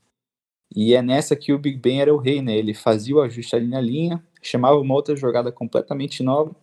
E 0.74 0.94
é 0.94 1.00
nessa 1.00 1.34
que 1.34 1.52
o 1.52 1.58
Big 1.58 1.78
Ben 1.78 2.00
era 2.00 2.14
o 2.14 2.18
rei, 2.18 2.42
né? 2.42 2.56
Ele 2.56 2.74
fazia 2.74 3.16
o 3.16 3.20
ajuste 3.22 3.56
ali 3.56 3.66
na 3.66 3.80
linha, 3.80 4.22
chamava 4.42 4.78
uma 4.78 4.94
outra 4.94 5.16
jogada 5.16 5.50
completamente 5.50 6.22
nova, 6.22 6.54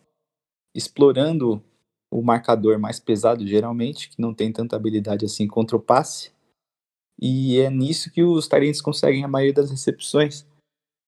explorando 0.74 1.62
o 2.10 2.22
marcador 2.22 2.78
mais 2.78 3.00
pesado, 3.00 3.46
geralmente, 3.46 4.08
que 4.10 4.20
não 4.20 4.32
tem 4.32 4.52
tanta 4.52 4.76
habilidade 4.76 5.24
assim 5.24 5.48
contra 5.48 5.76
o 5.76 5.80
passe. 5.80 6.30
E 7.20 7.58
é 7.58 7.68
nisso 7.68 8.12
que 8.12 8.22
os 8.22 8.46
Tyrants 8.46 8.80
conseguem 8.80 9.24
a 9.24 9.28
maioria 9.28 9.54
das 9.54 9.70
recepções. 9.70 10.46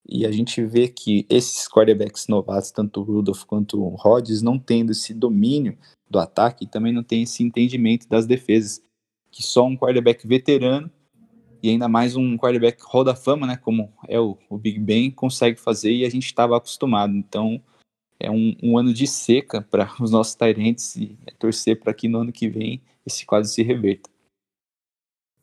E 0.09 0.25
a 0.25 0.33
gente 0.33 0.65
vê 0.65 0.89
que 0.89 1.27
esses 1.29 1.69
quarterbacks 1.69 2.29
novatos, 2.29 2.71
tanto 2.71 3.01
o 3.01 3.05
Rudolph 3.05 3.45
quanto 3.45 3.83
o 3.83 3.95
Rodgers, 3.95 4.41
não 4.41 4.59
tendo 4.59 4.93
esse 4.93 5.13
domínio 5.13 5.77
do 6.09 6.19
ataque 6.19 6.67
também 6.67 6.93
não 6.93 7.03
tem 7.03 7.25
esse 7.25 7.43
entendimento 7.43 8.09
das 8.09 8.27
defesas. 8.27 8.81
Que 9.31 9.43
só 9.43 9.67
um 9.67 9.77
quarterback 9.77 10.27
veterano 10.27 10.91
e 11.63 11.69
ainda 11.69 11.89
mais 11.89 12.17
um 12.17 12.37
quarterback 12.39 12.83
Hall 12.87 13.05
da 13.05 13.15
Fama, 13.15 13.47
né, 13.47 13.57
como 13.57 13.93
é 14.09 14.19
o, 14.19 14.39
o 14.49 14.57
Big 14.57 14.79
Ben, 14.79 15.11
consegue 15.11 15.61
fazer 15.61 15.93
e 15.93 16.05
a 16.05 16.11
gente 16.11 16.25
estava 16.25 16.57
acostumado. 16.57 17.15
Então 17.15 17.61
é 18.19 18.31
um, 18.31 18.57
um, 18.63 18.79
ano 18.79 18.95
de 18.95 19.07
seca 19.07 19.61
para 19.61 19.93
os 20.01 20.11
nossos 20.11 20.35
Tyrants 20.35 20.97
e 20.97 21.19
é 21.27 21.33
torcer 21.33 21.79
para 21.79 21.93
que 21.93 22.09
no 22.09 22.21
ano 22.21 22.33
que 22.33 22.49
vem 22.49 22.81
esse 23.05 23.27
quadro 23.27 23.49
se 23.49 23.63
reverta. 23.63 24.09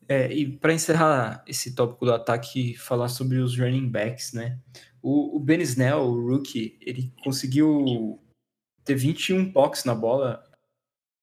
É, 0.07 0.31
e 0.31 0.57
para 0.57 0.73
encerrar 0.73 1.43
esse 1.47 1.73
tópico 1.73 2.05
do 2.05 2.13
ataque, 2.13 2.75
falar 2.75 3.09
sobre 3.09 3.37
os 3.39 3.57
running 3.57 3.89
backs, 3.89 4.33
né? 4.33 4.59
O, 5.01 5.37
o 5.37 5.39
Ben 5.39 5.61
Snell, 5.61 5.99
o 5.99 6.27
rookie, 6.27 6.77
ele 6.81 7.11
conseguiu 7.23 8.19
ter 8.83 8.95
21 8.95 9.51
toques 9.51 9.83
na 9.83 9.95
bola, 9.95 10.43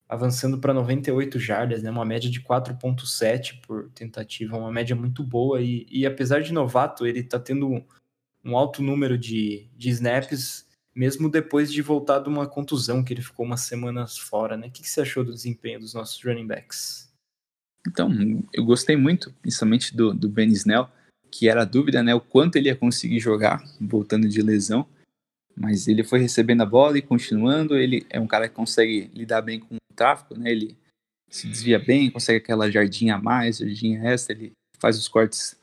avançando 0.09 0.59
para 0.59 0.75
98 0.75 1.39
jardas, 1.39 1.83
né? 1.83 1.91
Uma 1.91 2.05
média 2.05 2.29
de 2.29 2.41
4.7 2.41 3.61
por 3.65 3.89
tentativa, 3.91 4.57
uma 4.57 4.73
média 4.73 4.97
muito 4.97 5.23
boa. 5.23 5.61
E, 5.61 5.87
e 5.89 6.05
apesar 6.05 6.43
de 6.43 6.53
novato, 6.53 7.07
ele 7.07 7.21
está 7.21 7.39
tendo 7.39 7.69
um, 7.69 7.85
um 8.45 8.57
alto 8.57 8.83
número 8.83 9.17
de, 9.17 9.71
de 9.77 9.91
snaps, 9.91 10.67
mesmo 10.95 11.31
depois 11.31 11.73
de 11.73 11.81
voltar 11.83 12.19
de 12.19 12.29
uma 12.29 12.49
contusão, 12.49 13.05
que 13.05 13.15
ele 13.15 13.23
ficou 13.23 13.47
umas 13.47 13.61
semanas 13.61 14.19
fora, 14.19 14.57
né? 14.57 14.67
O 14.67 14.71
que, 14.73 14.83
que 14.83 14.91
você 14.91 15.03
achou 15.03 15.25
do 15.25 15.33
desempenho 15.33 15.79
dos 15.79 15.95
nossos 15.95 16.21
running 16.25 16.49
backs? 16.49 17.12
Então, 17.87 18.11
eu 18.53 18.65
gostei 18.65 18.97
muito, 18.97 19.33
principalmente 19.43 19.95
do, 19.97 20.15
do 20.15 20.29
Ben 20.29 20.49
Snell, 20.49 20.89
que 21.31 21.49
era 21.49 21.62
a 21.62 21.67
dúvida, 21.67 22.03
né, 22.03 22.15
o 22.15 22.21
quanto 22.21 22.57
ele 22.57 22.69
ia 22.69 22.77
conseguir 22.77 23.19
jogar, 23.19 23.65
voltando 23.81 24.29
de 24.29 24.43
lesão, 24.43 24.87
mas 25.57 25.89
ele 25.89 26.05
foi 26.05 26.21
recebendo 26.21 26.62
a 26.62 26.67
bola 26.67 26.99
e 26.99 27.03
continuando, 27.03 27.77
ele 27.77 28.07
é 28.11 28.21
um 28.21 28.27
cara 28.27 28.49
que 28.49 28.55
consegue 28.55 29.11
lidar 29.15 29.43
bem 29.43 29.59
com 29.59 29.75
o 29.75 29.95
tráfego, 29.95 30.39
né, 30.39 30.51
ele 30.51 30.77
se 31.29 31.49
desvia 31.49 31.79
bem, 31.79 32.11
consegue 32.11 32.39
aquela 32.39 32.71
jardinha 32.71 33.17
a 33.17 33.21
mais, 33.21 33.59
jardinha 33.59 34.05
extra, 34.05 34.37
ele 34.37 34.53
faz 34.79 34.99
os 34.99 35.09
cortes 35.09 35.57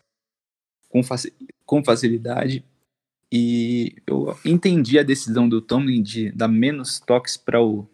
com, 0.89 1.03
faci 1.03 1.31
com 1.65 1.83
facilidade, 1.83 2.65
e 3.31 3.95
eu 4.07 4.35
entendi 4.43 4.97
a 4.97 5.03
decisão 5.03 5.47
do 5.47 5.61
Tomlin 5.61 6.01
de 6.01 6.31
dar 6.31 6.47
menos 6.47 6.99
toques 6.99 7.37
para 7.37 7.61
o, 7.61 7.87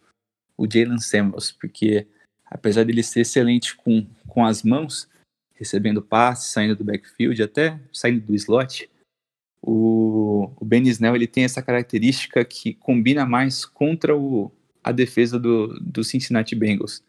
o 0.58 0.66
Jalen 0.66 1.00
Samuels, 1.00 1.52
porque 1.52 2.08
apesar 2.56 2.86
dele 2.86 3.04
ser 3.04 3.22
excelente 3.22 3.76
com, 3.76 4.08
com 4.28 4.46
as 4.46 4.64
mãos, 4.64 5.10
recebendo 5.54 6.02
passes, 6.02 6.54
saindo 6.54 6.74
do 6.74 6.86
backfield, 6.86 7.44
até 7.44 7.78
saindo 7.92 8.22
do 8.22 8.34
slot, 8.34 8.90
o, 9.62 10.50
o 10.56 10.64
Ben 10.64 10.88
Snell 10.88 11.16
ele 11.16 11.28
tem 11.28 11.44
essa 11.44 11.62
característica 11.62 12.46
que 12.46 12.74
combina 12.74 13.26
mais 13.26 13.66
contra 13.66 14.16
o, 14.16 14.50
a 14.82 14.94
defesa 14.94 15.38
do, 15.38 15.78
do 15.82 16.02
Cincinnati 16.02 16.56
Bengals. 16.56 17.04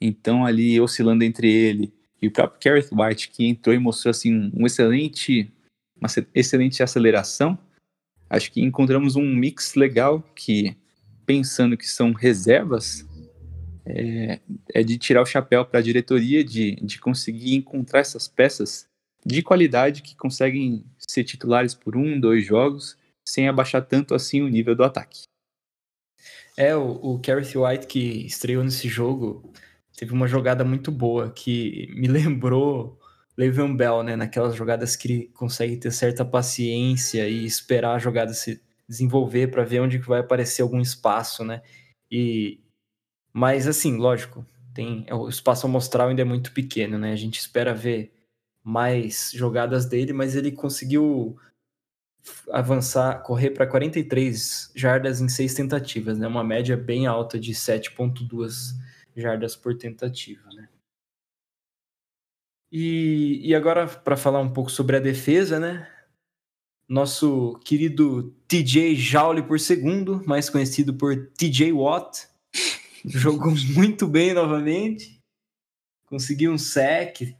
Então 0.00 0.46
ali 0.46 0.80
oscilando 0.80 1.24
entre 1.24 1.50
ele 1.50 1.92
e 2.22 2.28
o 2.28 2.30
próprio 2.30 2.60
Gareth 2.62 2.90
White, 2.92 3.30
que 3.30 3.46
entrou 3.46 3.74
e 3.74 3.78
mostrou 3.78 4.10
assim 4.10 4.52
um 4.54 4.64
excelente, 4.64 5.52
uma 5.96 6.08
excelente 6.32 6.84
aceleração, 6.84 7.58
acho 8.30 8.52
que 8.52 8.62
encontramos 8.62 9.16
um 9.16 9.26
mix 9.26 9.74
legal 9.74 10.22
que, 10.36 10.76
pensando 11.26 11.76
que 11.76 11.88
são 11.88 12.12
reservas, 12.12 13.04
é, 13.86 14.40
é 14.72 14.82
de 14.82 14.96
tirar 14.98 15.22
o 15.22 15.26
chapéu 15.26 15.64
para 15.64 15.80
a 15.80 15.82
diretoria 15.82 16.42
de, 16.42 16.76
de 16.76 16.98
conseguir 16.98 17.54
encontrar 17.54 18.00
essas 18.00 18.26
peças 18.26 18.86
de 19.24 19.42
qualidade 19.42 20.02
que 20.02 20.14
conseguem 20.16 20.84
ser 20.98 21.24
titulares 21.24 21.74
por 21.74 21.96
um, 21.96 22.18
dois 22.18 22.44
jogos, 22.44 22.96
sem 23.26 23.48
abaixar 23.48 23.84
tanto 23.84 24.14
assim 24.14 24.42
o 24.42 24.48
nível 24.48 24.74
do 24.74 24.84
ataque. 24.84 25.22
É, 26.56 26.76
o, 26.76 27.00
o 27.02 27.18
Gareth 27.18 27.56
White 27.56 27.86
que 27.86 28.26
estreou 28.26 28.62
nesse 28.62 28.88
jogo 28.88 29.52
teve 29.96 30.12
uma 30.12 30.28
jogada 30.28 30.64
muito 30.64 30.92
boa 30.92 31.30
que 31.30 31.88
me 31.94 32.06
lembrou 32.08 32.98
Le'Veon 33.36 33.74
Bell, 33.76 34.02
né? 34.02 34.16
Naquelas 34.16 34.54
jogadas 34.54 34.94
que 34.94 35.08
ele 35.08 35.30
consegue 35.34 35.76
ter 35.76 35.90
certa 35.90 36.24
paciência 36.24 37.28
e 37.28 37.44
esperar 37.44 37.96
a 37.96 37.98
jogada 37.98 38.32
se 38.32 38.60
desenvolver 38.88 39.48
para 39.48 39.64
ver 39.64 39.80
onde 39.80 39.98
que 39.98 40.06
vai 40.06 40.20
aparecer 40.20 40.62
algum 40.62 40.80
espaço, 40.80 41.44
né? 41.44 41.62
E, 42.10 42.60
mas, 43.36 43.66
assim, 43.66 43.96
lógico, 43.96 44.46
tem 44.72 45.04
o 45.10 45.28
espaço 45.28 45.66
amostral 45.66 46.08
ainda 46.08 46.22
é 46.22 46.24
muito 46.24 46.52
pequeno, 46.52 46.96
né? 46.96 47.12
A 47.12 47.16
gente 47.16 47.40
espera 47.40 47.74
ver 47.74 48.12
mais 48.62 49.32
jogadas 49.34 49.86
dele, 49.86 50.12
mas 50.12 50.36
ele 50.36 50.52
conseguiu 50.52 51.36
avançar, 52.50 53.22
correr 53.22 53.50
para 53.50 53.66
43 53.66 54.70
jardas 54.74 55.20
em 55.20 55.28
seis 55.28 55.52
tentativas, 55.52 56.16
né? 56.16 56.28
Uma 56.28 56.44
média 56.44 56.76
bem 56.76 57.06
alta 57.06 57.38
de 57.38 57.52
7.2 57.52 58.74
jardas 59.16 59.56
por 59.56 59.76
tentativa, 59.76 60.48
né? 60.54 60.68
E, 62.70 63.40
e 63.44 63.54
agora 63.54 63.86
para 63.86 64.16
falar 64.16 64.40
um 64.40 64.52
pouco 64.52 64.70
sobre 64.70 64.96
a 64.96 65.00
defesa, 65.00 65.58
né? 65.58 65.88
Nosso 66.88 67.58
querido 67.64 68.34
TJ 68.46 68.94
Joule 68.94 69.42
por 69.42 69.58
segundo, 69.58 70.22
mais 70.24 70.48
conhecido 70.48 70.94
por 70.94 71.16
TJ 71.36 71.72
Watt, 71.72 72.28
jogou 73.04 73.52
muito 73.74 74.06
bem 74.06 74.32
novamente, 74.32 75.20
conseguiu 76.06 76.52
um 76.52 76.58
sec 76.58 77.34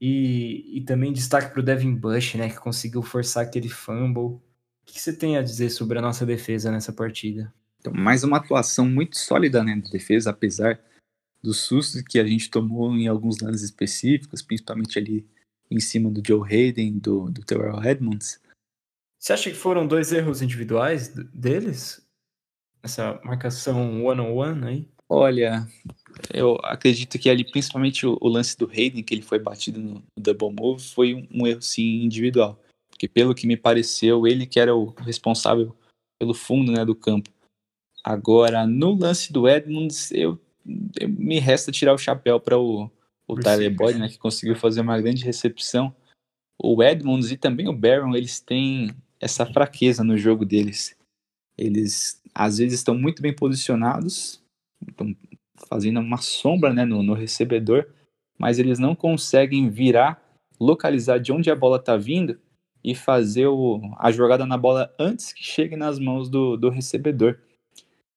e, 0.00 0.78
e 0.78 0.80
também 0.84 1.12
destaque 1.12 1.52
para 1.52 1.60
o 1.60 1.62
Devin 1.62 1.94
Bush, 1.94 2.34
né, 2.34 2.48
que 2.48 2.58
conseguiu 2.58 3.02
forçar 3.02 3.44
aquele 3.44 3.68
fumble. 3.68 4.22
O 4.22 4.40
que 4.84 5.00
você 5.00 5.12
tem 5.12 5.36
a 5.36 5.42
dizer 5.42 5.70
sobre 5.70 5.98
a 5.98 6.02
nossa 6.02 6.26
defesa 6.26 6.72
nessa 6.72 6.92
partida? 6.92 7.52
Então, 7.78 7.92
mais 7.92 8.24
uma 8.24 8.36
atuação 8.36 8.88
muito 8.88 9.16
sólida 9.16 9.62
né, 9.62 9.76
de 9.76 9.90
defesa, 9.90 10.30
apesar 10.30 10.80
do 11.42 11.52
susto 11.52 12.02
que 12.04 12.18
a 12.18 12.26
gente 12.26 12.50
tomou 12.50 12.94
em 12.94 13.08
alguns 13.08 13.40
lances 13.40 13.62
específicos, 13.62 14.42
principalmente 14.42 14.98
ali 14.98 15.26
em 15.70 15.80
cima 15.80 16.10
do 16.10 16.22
Joe 16.24 16.46
Hayden, 16.46 16.98
do, 16.98 17.30
do 17.30 17.44
Terrell 17.44 17.82
Edmonds. 17.82 18.40
Você 19.18 19.32
acha 19.32 19.50
que 19.50 19.56
foram 19.56 19.86
dois 19.86 20.12
erros 20.12 20.42
individuais 20.42 21.08
deles? 21.08 22.04
Essa 22.82 23.20
marcação 23.24 24.04
one-on-one 24.04 24.52
-on 24.52 24.60
-one 24.60 24.66
aí? 24.66 24.88
Olha, 25.08 25.68
eu 26.32 26.58
acredito 26.62 27.18
que 27.18 27.28
ali, 27.28 27.44
principalmente 27.44 28.06
o, 28.06 28.16
o, 28.18 28.28
lance 28.28 28.56
do 28.56 28.66
Hayden, 28.66 29.02
que 29.02 29.12
ele 29.12 29.20
foi 29.20 29.38
batido 29.38 29.78
no, 29.78 30.02
double 30.16 30.50
move, 30.50 30.82
foi 30.82 31.14
um, 31.14 31.28
um, 31.30 31.46
erro 31.46 31.60
sim 31.60 32.02
individual. 32.02 32.58
Porque 32.90 33.06
pelo 33.06 33.34
que 33.34 33.46
me 33.46 33.56
pareceu, 33.56 34.26
ele 34.26 34.46
que 34.46 34.58
era 34.58 34.74
o 34.74 34.86
responsável 35.00 35.76
pelo 36.18 36.32
fundo 36.32 36.72
né, 36.72 36.84
do 36.84 36.94
campo. 36.94 37.30
Agora, 38.02 38.66
no 38.66 38.94
lance 38.94 39.32
do 39.32 39.46
Edmonds, 39.46 40.10
eu, 40.12 40.40
eu 40.98 41.08
me 41.08 41.38
resta 41.38 41.70
tirar 41.70 41.92
o 41.92 41.98
chapéu 41.98 42.40
para 42.40 42.58
o, 42.58 42.90
o 43.28 43.34
Tyler 43.36 43.74
Boyd, 43.74 43.98
né, 43.98 44.08
que 44.08 44.18
conseguiu 44.18 44.56
fazer 44.56 44.80
uma 44.80 44.98
grande 44.98 45.24
recepção. 45.24 45.94
O 46.58 46.82
Edmonds 46.82 47.30
e 47.30 47.36
também 47.36 47.68
o 47.68 47.72
Barron, 47.72 48.16
eles 48.16 48.40
têm 48.40 48.90
essa 49.20 49.44
fraqueza 49.44 50.02
no 50.02 50.16
jogo 50.16 50.46
deles. 50.46 50.96
Eles 51.58 52.21
às 52.34 52.58
vezes 52.58 52.78
estão 52.78 52.94
muito 52.94 53.22
bem 53.22 53.34
posicionados, 53.34 54.42
estão 54.88 55.14
fazendo 55.68 56.00
uma 56.00 56.18
sombra 56.18 56.72
né, 56.72 56.84
no, 56.84 57.02
no 57.02 57.14
recebedor, 57.14 57.86
mas 58.38 58.58
eles 58.58 58.78
não 58.78 58.94
conseguem 58.94 59.68
virar, 59.68 60.22
localizar 60.58 61.18
de 61.18 61.32
onde 61.32 61.50
a 61.50 61.56
bola 61.56 61.76
está 61.76 61.96
vindo 61.96 62.38
e 62.82 62.94
fazer 62.94 63.46
o, 63.46 63.80
a 63.98 64.10
jogada 64.10 64.44
na 64.44 64.56
bola 64.56 64.92
antes 64.98 65.32
que 65.32 65.44
chegue 65.44 65.76
nas 65.76 65.98
mãos 65.98 66.28
do, 66.28 66.56
do 66.56 66.68
recebedor. 66.68 67.38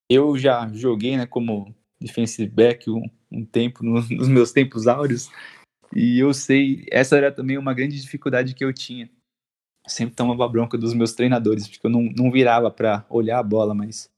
Eu 0.09 0.37
já 0.37 0.67
joguei 0.73 1.17
né, 1.17 1.25
como 1.25 1.73
defensive 1.99 2.49
back 2.49 2.89
um, 2.89 3.09
um 3.31 3.45
tempo, 3.45 3.83
no, 3.83 3.93
nos 4.09 4.27
meus 4.27 4.51
tempos 4.51 4.87
áureos, 4.87 5.29
e 5.95 6.19
eu 6.19 6.33
sei, 6.33 6.85
essa 6.91 7.15
era 7.15 7.31
também 7.31 7.57
uma 7.57 7.73
grande 7.73 7.99
dificuldade 7.99 8.53
que 8.53 8.65
eu 8.65 8.73
tinha 8.73 9.09
sempre 9.87 10.15
tomava 10.15 10.47
bronca 10.47 10.77
dos 10.77 10.93
meus 10.93 11.13
treinadores, 11.13 11.67
porque 11.67 11.85
eu 11.85 11.91
não, 11.91 12.03
não 12.03 12.31
virava 12.31 12.71
para 12.71 13.05
olhar 13.09 13.39
a 13.39 13.43
bola, 13.43 13.73
mas 13.73 14.09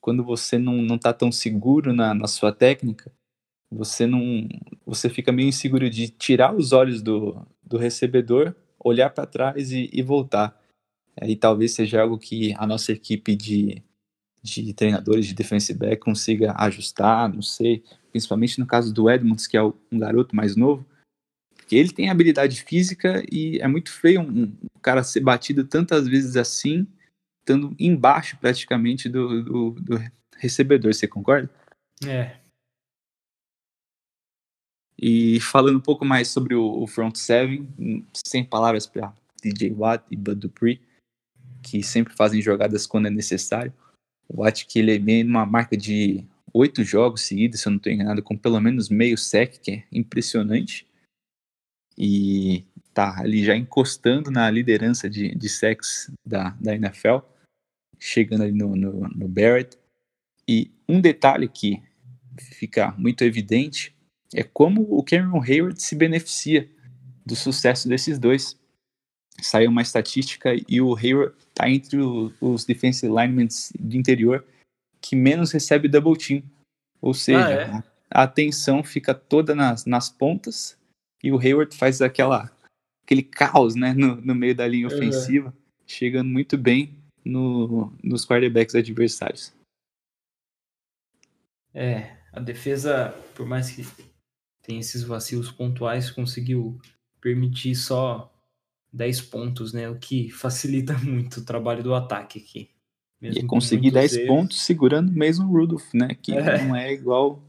quando 0.00 0.22
você 0.22 0.58
não, 0.58 0.76
não 0.76 0.98
tá 0.98 1.12
tão 1.12 1.32
seguro 1.32 1.92
na, 1.92 2.14
na 2.14 2.26
sua 2.26 2.52
técnica, 2.52 3.10
você 3.70 4.06
não 4.06 4.46
você 4.86 5.08
fica 5.08 5.32
meio 5.32 5.48
inseguro 5.48 5.88
de 5.88 6.08
tirar 6.08 6.54
os 6.54 6.72
olhos 6.72 7.02
do, 7.02 7.44
do 7.62 7.78
recebedor, 7.78 8.54
olhar 8.78 9.10
para 9.10 9.26
trás 9.26 9.72
e, 9.72 9.88
e 9.92 10.02
voltar. 10.02 10.60
Aí 11.20 11.36
talvez 11.36 11.72
seja 11.72 12.02
algo 12.02 12.18
que 12.18 12.54
a 12.58 12.66
nossa 12.66 12.92
equipe 12.92 13.34
de, 13.34 13.82
de 14.42 14.74
treinadores 14.74 15.26
de 15.26 15.34
defensive 15.34 15.78
back 15.78 15.96
consiga 16.02 16.54
ajustar, 16.58 17.32
não 17.32 17.42
sei, 17.42 17.82
principalmente 18.10 18.58
no 18.60 18.66
caso 18.66 18.92
do 18.92 19.08
Edmonds, 19.08 19.46
que 19.46 19.56
é 19.56 19.62
um 19.62 19.98
garoto 19.98 20.36
mais 20.36 20.54
novo, 20.54 20.84
porque 21.64 21.76
ele 21.76 21.90
tem 21.90 22.10
habilidade 22.10 22.62
física 22.62 23.24
e 23.32 23.58
é 23.58 23.66
muito 23.66 23.90
feio 23.90 24.20
um, 24.20 24.42
um 24.42 24.80
cara 24.82 25.02
ser 25.02 25.20
batido 25.20 25.64
tantas 25.64 26.06
vezes 26.06 26.36
assim, 26.36 26.86
estando 27.40 27.74
embaixo 27.78 28.36
praticamente 28.38 29.08
do, 29.08 29.42
do, 29.42 29.70
do 29.70 30.00
recebedor. 30.36 30.92
Você 30.92 31.08
concorda? 31.08 31.50
É. 32.06 32.36
E 35.00 35.40
falando 35.40 35.78
um 35.78 35.80
pouco 35.80 36.04
mais 36.04 36.28
sobre 36.28 36.54
o, 36.54 36.82
o 36.82 36.86
front 36.86 37.16
seven, 37.16 37.66
sem 38.12 38.44
palavras 38.44 38.86
para 38.86 39.14
DJ 39.42 39.72
Watt 39.72 40.04
e 40.10 40.16
Bud 40.16 40.40
Dupree, 40.40 40.82
que 41.62 41.82
sempre 41.82 42.14
fazem 42.14 42.42
jogadas 42.42 42.86
quando 42.86 43.06
é 43.06 43.10
necessário. 43.10 43.72
O 44.28 44.42
Watt 44.42 44.66
que 44.66 44.78
ele 44.78 44.98
vem 44.98 45.24
numa 45.24 45.46
marca 45.46 45.78
de 45.78 46.22
oito 46.52 46.84
jogos 46.84 47.22
seguidos, 47.22 47.60
se 47.60 47.68
eu 47.68 47.70
não 47.70 47.78
estou 47.78 47.90
enganado, 47.90 48.22
com 48.22 48.36
pelo 48.36 48.60
menos 48.60 48.90
meio 48.90 49.16
sec, 49.16 49.58
que 49.62 49.70
é 49.70 49.84
impressionante. 49.90 50.86
E 51.96 52.64
tá 52.92 53.20
ali 53.20 53.44
já 53.44 53.56
encostando 53.56 54.30
na 54.30 54.50
liderança 54.50 55.10
de, 55.10 55.34
de 55.34 55.48
sex 55.48 56.10
da, 56.26 56.50
da 56.60 56.74
NFL, 56.74 57.18
chegando 57.98 58.42
ali 58.44 58.52
no, 58.52 58.74
no, 58.76 59.08
no 59.08 59.28
Barrett. 59.28 59.76
E 60.46 60.70
um 60.88 61.00
detalhe 61.00 61.48
que 61.48 61.82
fica 62.40 62.92
muito 62.96 63.24
evidente 63.24 63.94
é 64.34 64.42
como 64.42 64.82
o 64.82 65.02
Cameron 65.02 65.42
Hayward 65.42 65.80
se 65.80 65.94
beneficia 65.94 66.68
do 67.24 67.34
sucesso 67.34 67.88
desses 67.88 68.18
dois. 68.18 68.58
Saiu 69.40 69.70
uma 69.70 69.82
estatística 69.82 70.50
e 70.68 70.80
o 70.80 70.96
Hayward 70.96 71.34
está 71.48 71.68
entre 71.68 72.00
o, 72.00 72.32
os 72.40 72.64
defensive 72.64 73.12
linemen 73.12 73.48
de 73.78 73.98
interior 73.98 74.44
que 75.00 75.16
menos 75.16 75.52
recebe 75.52 75.88
double 75.88 76.16
team. 76.16 76.42
Ou 77.00 77.12
seja, 77.12 77.46
ah, 77.46 77.78
é? 77.78 77.82
a 78.10 78.22
atenção 78.22 78.82
fica 78.82 79.14
toda 79.14 79.54
nas, 79.54 79.84
nas 79.84 80.08
pontas 80.08 80.78
e 81.22 81.32
o 81.32 81.38
Hayward 81.38 81.76
faz 81.76 82.02
aquela, 82.02 82.50
aquele 83.02 83.22
caos 83.22 83.74
né, 83.74 83.92
no, 83.92 84.16
no 84.16 84.34
meio 84.34 84.54
da 84.54 84.66
linha 84.66 84.86
ofensiva, 84.86 85.48
uhum. 85.48 85.80
chegando 85.86 86.28
muito 86.28 86.58
bem 86.58 86.94
no, 87.24 87.92
nos 88.02 88.26
quarterbacks 88.26 88.74
adversários. 88.74 89.52
É, 91.72 92.16
a 92.32 92.40
defesa, 92.40 93.10
por 93.34 93.46
mais 93.46 93.70
que 93.70 93.84
tenha 94.62 94.80
esses 94.80 95.02
vacilos 95.02 95.50
pontuais, 95.50 96.10
conseguiu 96.10 96.80
permitir 97.20 97.74
só 97.74 98.32
10 98.92 99.20
pontos, 99.22 99.72
né? 99.72 99.88
O 99.88 99.98
que 99.98 100.30
facilita 100.30 100.96
muito 101.02 101.40
o 101.40 101.44
trabalho 101.44 101.82
do 101.82 101.94
ataque 101.94 102.38
aqui. 102.38 102.73
Mesmo 103.24 103.40
e 103.40 103.46
conseguir 103.46 103.90
10 103.90 104.16
erros. 104.16 104.28
pontos 104.28 104.60
segurando 104.60 105.10
mesmo 105.10 105.46
o 105.46 105.52
Rudolph, 105.52 105.94
né? 105.94 106.14
Que 106.20 106.34
é. 106.34 106.62
não 106.62 106.76
é 106.76 106.92
igual. 106.92 107.42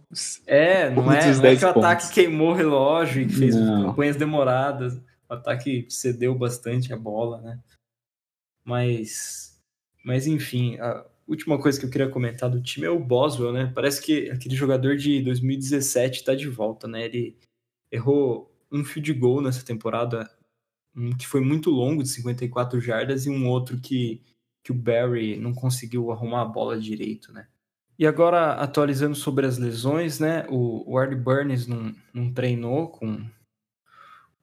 É, 0.48 0.90
não 0.90 1.12
é, 1.12 1.36
não 1.36 1.46
é 1.46 1.56
que 1.58 1.66
o 1.66 1.70
ataque 1.70 2.14
queimou 2.14 2.52
o 2.52 2.54
relógio 2.54 3.22
e 3.22 3.28
fez 3.28 3.54
não. 3.54 3.88
campanhas 3.88 4.16
demoradas. 4.16 4.96
O 5.30 5.34
ataque 5.34 5.86
cedeu 5.90 6.34
bastante 6.34 6.94
a 6.94 6.98
bola, 6.98 7.42
né? 7.42 7.60
Mas, 8.64 9.62
mas 10.04 10.26
enfim, 10.28 10.78
a 10.80 11.06
última 11.28 11.60
coisa 11.60 11.78
que 11.78 11.86
eu 11.86 11.90
queria 11.90 12.08
comentar 12.08 12.50
do 12.50 12.62
time 12.62 12.86
é 12.86 12.90
o 12.90 12.98
Boswell, 12.98 13.52
né? 13.52 13.70
Parece 13.76 14.02
que 14.02 14.30
aquele 14.30 14.56
jogador 14.56 14.96
de 14.96 15.22
2017 15.22 16.24
tá 16.24 16.34
de 16.34 16.48
volta, 16.48 16.88
né? 16.88 17.04
Ele 17.04 17.36
errou 17.92 18.50
um 18.72 18.86
field 18.86 19.12
goal 19.14 19.42
nessa 19.42 19.66
temporada 19.66 20.30
um 20.96 21.12
que 21.12 21.28
foi 21.28 21.42
muito 21.42 21.70
longo, 21.70 22.02
de 22.02 22.10
54 22.10 22.80
jardas, 22.80 23.26
e 23.26 23.30
um 23.30 23.50
outro 23.50 23.78
que, 23.80 24.22
que 24.66 24.72
o 24.72 24.76
Barry 24.76 25.38
não 25.38 25.54
conseguiu 25.54 26.12
arrumar 26.12 26.42
a 26.42 26.46
bola 26.46 26.80
direito, 26.80 27.32
né? 27.32 27.46
E 28.00 28.08
agora, 28.08 28.54
atualizando 28.54 29.16
sobre 29.16 29.46
as 29.46 29.60
lesões, 29.60 30.20
né? 30.20 30.44
O, 30.50 30.92
o 30.92 30.98
Ard 30.98 31.16
Burns 31.16 31.68
não, 31.68 31.96
não 32.12 32.34
treinou 32.34 32.90
com 32.90 33.24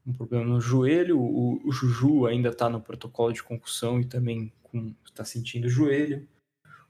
um 0.07 0.12
problema 0.12 0.45
no 0.45 0.61
joelho, 0.61 1.19
o, 1.19 1.61
o 1.67 1.73
Juju 1.73 2.26
ainda 2.26 2.50
está 2.50 2.69
no 2.69 2.81
protocolo 2.81 3.33
de 3.33 3.43
concussão 3.43 4.00
e 4.00 4.05
também 4.05 4.52
está 5.05 5.25
sentindo 5.25 5.67
o 5.67 5.71
joelho. 5.71 6.26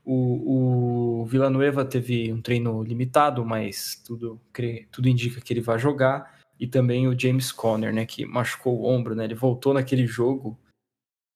O, 0.04 1.22
o 1.22 1.24
Villanueva 1.24 1.86
teve 1.86 2.30
um 2.30 2.42
treino 2.42 2.82
limitado, 2.82 3.44
mas 3.46 4.00
tudo, 4.04 4.38
tudo 4.90 5.08
indica 5.08 5.40
que 5.40 5.54
ele 5.54 5.62
vai 5.62 5.78
jogar 5.78 6.38
e 6.60 6.66
também 6.66 7.08
o 7.08 7.18
James 7.18 7.50
Conner, 7.50 7.94
né, 7.94 8.04
que 8.04 8.26
machucou 8.26 8.78
o 8.78 8.84
ombro, 8.84 9.14
né? 9.14 9.24
Ele 9.24 9.34
voltou 9.34 9.72
naquele 9.72 10.06
jogo, 10.06 10.58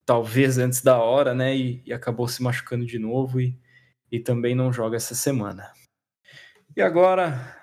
talvez 0.06 0.56
antes 0.56 0.80
da 0.80 0.98
hora, 0.98 1.34
né, 1.34 1.54
e, 1.54 1.82
e 1.84 1.92
acabou 1.92 2.28
se 2.28 2.42
machucando 2.42 2.86
de 2.86 2.98
novo 2.98 3.40
e, 3.40 3.58
e 4.10 4.20
também 4.20 4.54
não 4.54 4.72
joga 4.72 4.96
essa 4.96 5.14
semana. 5.14 5.70
E 6.76 6.80
agora 6.80 7.56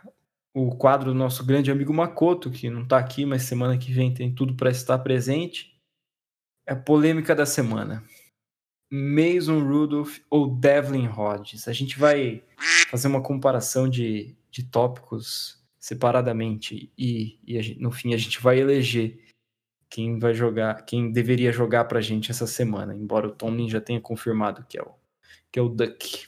o 0.54 0.76
quadro 0.76 1.12
do 1.12 1.18
nosso 1.18 1.44
grande 1.46 1.72
amigo 1.72 1.94
Makoto, 1.94 2.52
que 2.52 2.70
não 2.70 2.84
está 2.84 2.98
aqui, 2.98 3.26
mas 3.26 3.44
semana 3.44 3.78
que 3.78 3.92
vem 3.92 4.14
tem 4.14 4.34
tudo 4.34 4.56
para 4.56 4.70
estar 4.70 5.00
presente. 5.00 5.74
É 6.68 6.74
a 6.74 6.76
polêmica 6.76 7.34
da 7.34 7.46
semana. 7.46 8.04
Mason 8.92 9.60
Rudolph 9.60 10.20
ou 10.30 10.56
Devlin 10.56 11.08
Hodges? 11.08 11.68
A 11.68 11.74
gente 11.74 11.98
vai 11.98 12.44
fazer 12.92 13.08
uma 13.08 13.24
comparação 13.24 13.90
de, 13.90 14.36
de 14.52 14.64
tópicos 14.64 15.60
separadamente 15.80 16.92
e, 16.98 17.40
e 17.46 17.76
no 17.80 17.92
fim 17.92 18.14
a 18.14 18.18
gente 18.18 18.40
vai 18.40 18.60
eleger 18.60 19.20
quem 19.94 20.18
vai 20.18 20.34
jogar, 20.34 20.84
quem 20.86 21.12
deveria 21.12 21.52
jogar 21.52 21.86
pra 21.86 22.02
gente 22.02 22.32
essa 22.32 22.48
semana, 22.48 22.96
embora 22.96 23.28
o 23.28 23.32
Tomlin 23.32 23.70
já 23.70 23.80
tenha 23.80 24.02
confirmado 24.02 24.66
que 24.68 24.76
é 24.76 24.82
o, 24.82 24.92
que 25.52 25.60
é 25.60 25.62
o 25.62 25.70
Duck. 25.70 26.28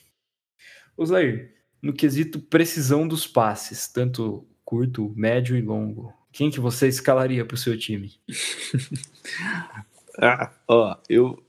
Oslair, 0.95 1.51
no 1.81 1.91
quesito 1.91 2.39
precisão 2.39 3.07
dos 3.07 3.25
passes, 3.25 3.87
tanto 3.87 4.47
curto, 4.63 5.11
médio 5.15 5.57
e 5.57 5.63
longo, 5.63 6.13
quem 6.31 6.51
que 6.51 6.59
você 6.59 6.87
escalaria 6.87 7.43
pro 7.43 7.57
seu 7.57 7.75
time? 7.75 8.13
ah, 10.21 10.53
ó, 10.67 10.95
eu 11.09 11.43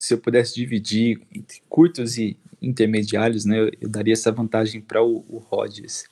se 0.00 0.14
eu 0.14 0.18
pudesse 0.18 0.54
dividir 0.54 1.26
entre 1.34 1.60
curtos 1.68 2.18
e 2.18 2.38
intermediários, 2.62 3.44
né, 3.44 3.58
eu, 3.58 3.70
eu 3.80 3.88
daria 3.88 4.12
essa 4.12 4.30
vantagem 4.30 4.80
para 4.80 5.02
o, 5.02 5.24
o 5.28 5.38
Rodgers 5.38 6.04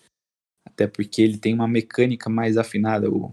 até 0.66 0.88
porque 0.88 1.22
ele 1.22 1.38
tem 1.38 1.54
uma 1.54 1.68
mecânica 1.68 2.28
mais 2.28 2.58
afinada. 2.58 3.08
O, 3.08 3.32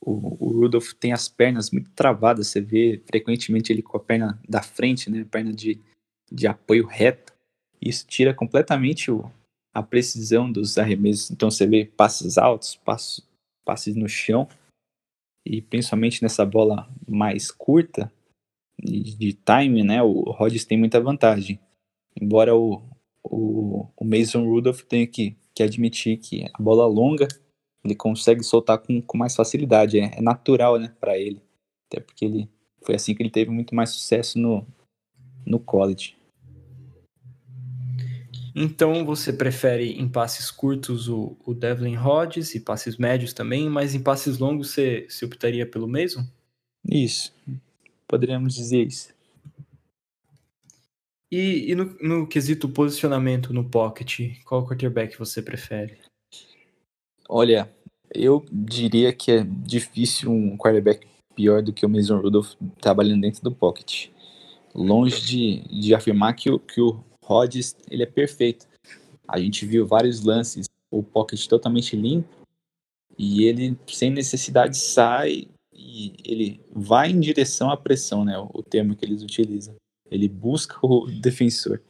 o, 0.00 0.36
o, 0.44 0.60
Rudolph 0.60 0.92
tem 0.94 1.12
as 1.12 1.28
pernas 1.28 1.70
muito 1.70 1.90
travadas, 1.90 2.48
você 2.48 2.60
vê 2.60 3.02
frequentemente 3.06 3.72
ele 3.72 3.82
com 3.82 3.96
a 3.96 4.00
perna 4.00 4.40
da 4.48 4.62
frente, 4.62 5.10
né, 5.10 5.24
perna 5.30 5.52
de, 5.52 5.80
de 6.30 6.46
apoio 6.46 6.86
reto. 6.86 7.32
Isso 7.80 8.06
tira 8.06 8.32
completamente 8.32 9.10
o, 9.10 9.30
a 9.74 9.82
precisão 9.82 10.50
dos 10.50 10.78
arremessos. 10.78 11.30
Então 11.30 11.50
você 11.50 11.66
vê 11.66 11.84
passes 11.84 12.38
altos, 12.38 12.76
passos, 12.76 13.26
passes 13.64 13.94
no 13.94 14.08
chão, 14.08 14.48
e 15.44 15.60
principalmente 15.62 16.22
nessa 16.22 16.44
bola 16.44 16.88
mais 17.08 17.50
curta, 17.50 18.12
de, 18.78 19.14
de 19.16 19.32
time, 19.32 19.82
né, 19.82 20.02
o 20.02 20.22
Rodgers 20.30 20.64
tem 20.64 20.78
muita 20.78 21.00
vantagem. 21.00 21.60
Embora 22.20 22.56
o, 22.56 22.82
o, 23.22 23.86
o 23.96 24.04
Mason 24.04 24.44
Rudolph 24.44 24.82
tenha 24.82 25.06
que 25.06 25.36
que 25.60 25.62
admitir 25.62 26.16
que 26.16 26.46
a 26.54 26.62
bola 26.62 26.86
longa 26.86 27.28
ele 27.84 27.94
consegue 27.94 28.42
soltar 28.42 28.78
com, 28.78 29.00
com 29.00 29.18
mais 29.18 29.34
facilidade. 29.34 29.98
É, 29.98 30.18
é 30.18 30.20
natural, 30.20 30.78
né, 30.78 30.92
para 31.00 31.18
ele. 31.18 31.42
Até 31.88 32.00
porque 32.00 32.24
ele 32.24 32.48
foi 32.82 32.94
assim 32.94 33.14
que 33.14 33.22
ele 33.22 33.30
teve 33.30 33.50
muito 33.50 33.74
mais 33.74 33.90
sucesso 33.90 34.38
no, 34.38 34.66
no 35.46 35.58
college. 35.58 36.16
Então 38.54 39.04
você 39.04 39.32
prefere 39.32 39.92
em 39.92 40.08
passes 40.08 40.50
curtos 40.50 41.08
o, 41.08 41.36
o 41.46 41.54
Devlin 41.54 41.96
Hodges 41.96 42.54
e 42.54 42.60
passes 42.60 42.96
médios 42.96 43.32
também, 43.32 43.68
mas 43.70 43.94
em 43.94 44.02
passes 44.02 44.38
longos 44.38 44.70
você, 44.70 45.06
você 45.08 45.24
optaria 45.24 45.66
pelo 45.66 45.88
Mason? 45.88 46.26
Isso, 46.84 47.32
poderíamos 48.08 48.54
dizer 48.54 48.86
isso. 48.86 49.14
E, 51.30 51.70
e 51.70 51.74
no, 51.76 51.84
no, 52.00 52.26
quesito 52.26 52.68
posicionamento 52.68 53.52
no 53.52 53.68
pocket, 53.68 54.42
qual 54.44 54.66
quarterback 54.66 55.16
você 55.16 55.40
prefere? 55.40 55.98
Olha, 57.32 57.72
eu 58.12 58.44
diria 58.50 59.12
que 59.12 59.30
é 59.30 59.44
difícil 59.44 60.32
um 60.32 60.56
quarterback 60.56 61.06
pior 61.32 61.62
do 61.62 61.72
que 61.72 61.86
o 61.86 61.88
Mason 61.88 62.20
Rudolph 62.20 62.54
trabalhando 62.80 63.20
dentro 63.20 63.40
do 63.40 63.52
pocket. 63.52 64.08
Longe 64.74 65.20
de, 65.20 65.60
de 65.80 65.94
afirmar 65.94 66.34
que 66.34 66.50
o, 66.50 66.58
que 66.58 66.80
o 66.80 66.98
Rodgers 67.22 67.76
ele 67.88 68.02
é 68.02 68.06
perfeito. 68.06 68.66
A 69.28 69.38
gente 69.38 69.64
viu 69.64 69.86
vários 69.86 70.24
lances, 70.24 70.66
o 70.90 71.04
pocket 71.04 71.46
totalmente 71.46 71.94
limpo, 71.94 72.28
e 73.16 73.44
ele 73.44 73.78
sem 73.86 74.10
necessidade 74.10 74.76
sai 74.76 75.46
e 75.72 76.14
ele 76.24 76.60
vai 76.74 77.10
em 77.10 77.20
direção 77.20 77.70
à 77.70 77.76
pressão, 77.76 78.24
né? 78.24 78.36
O 78.52 78.60
termo 78.60 78.96
que 78.96 79.04
eles 79.04 79.22
utilizam. 79.22 79.76
Ele 80.10 80.28
busca 80.28 80.76
o 80.82 81.06
defensor. 81.06 81.80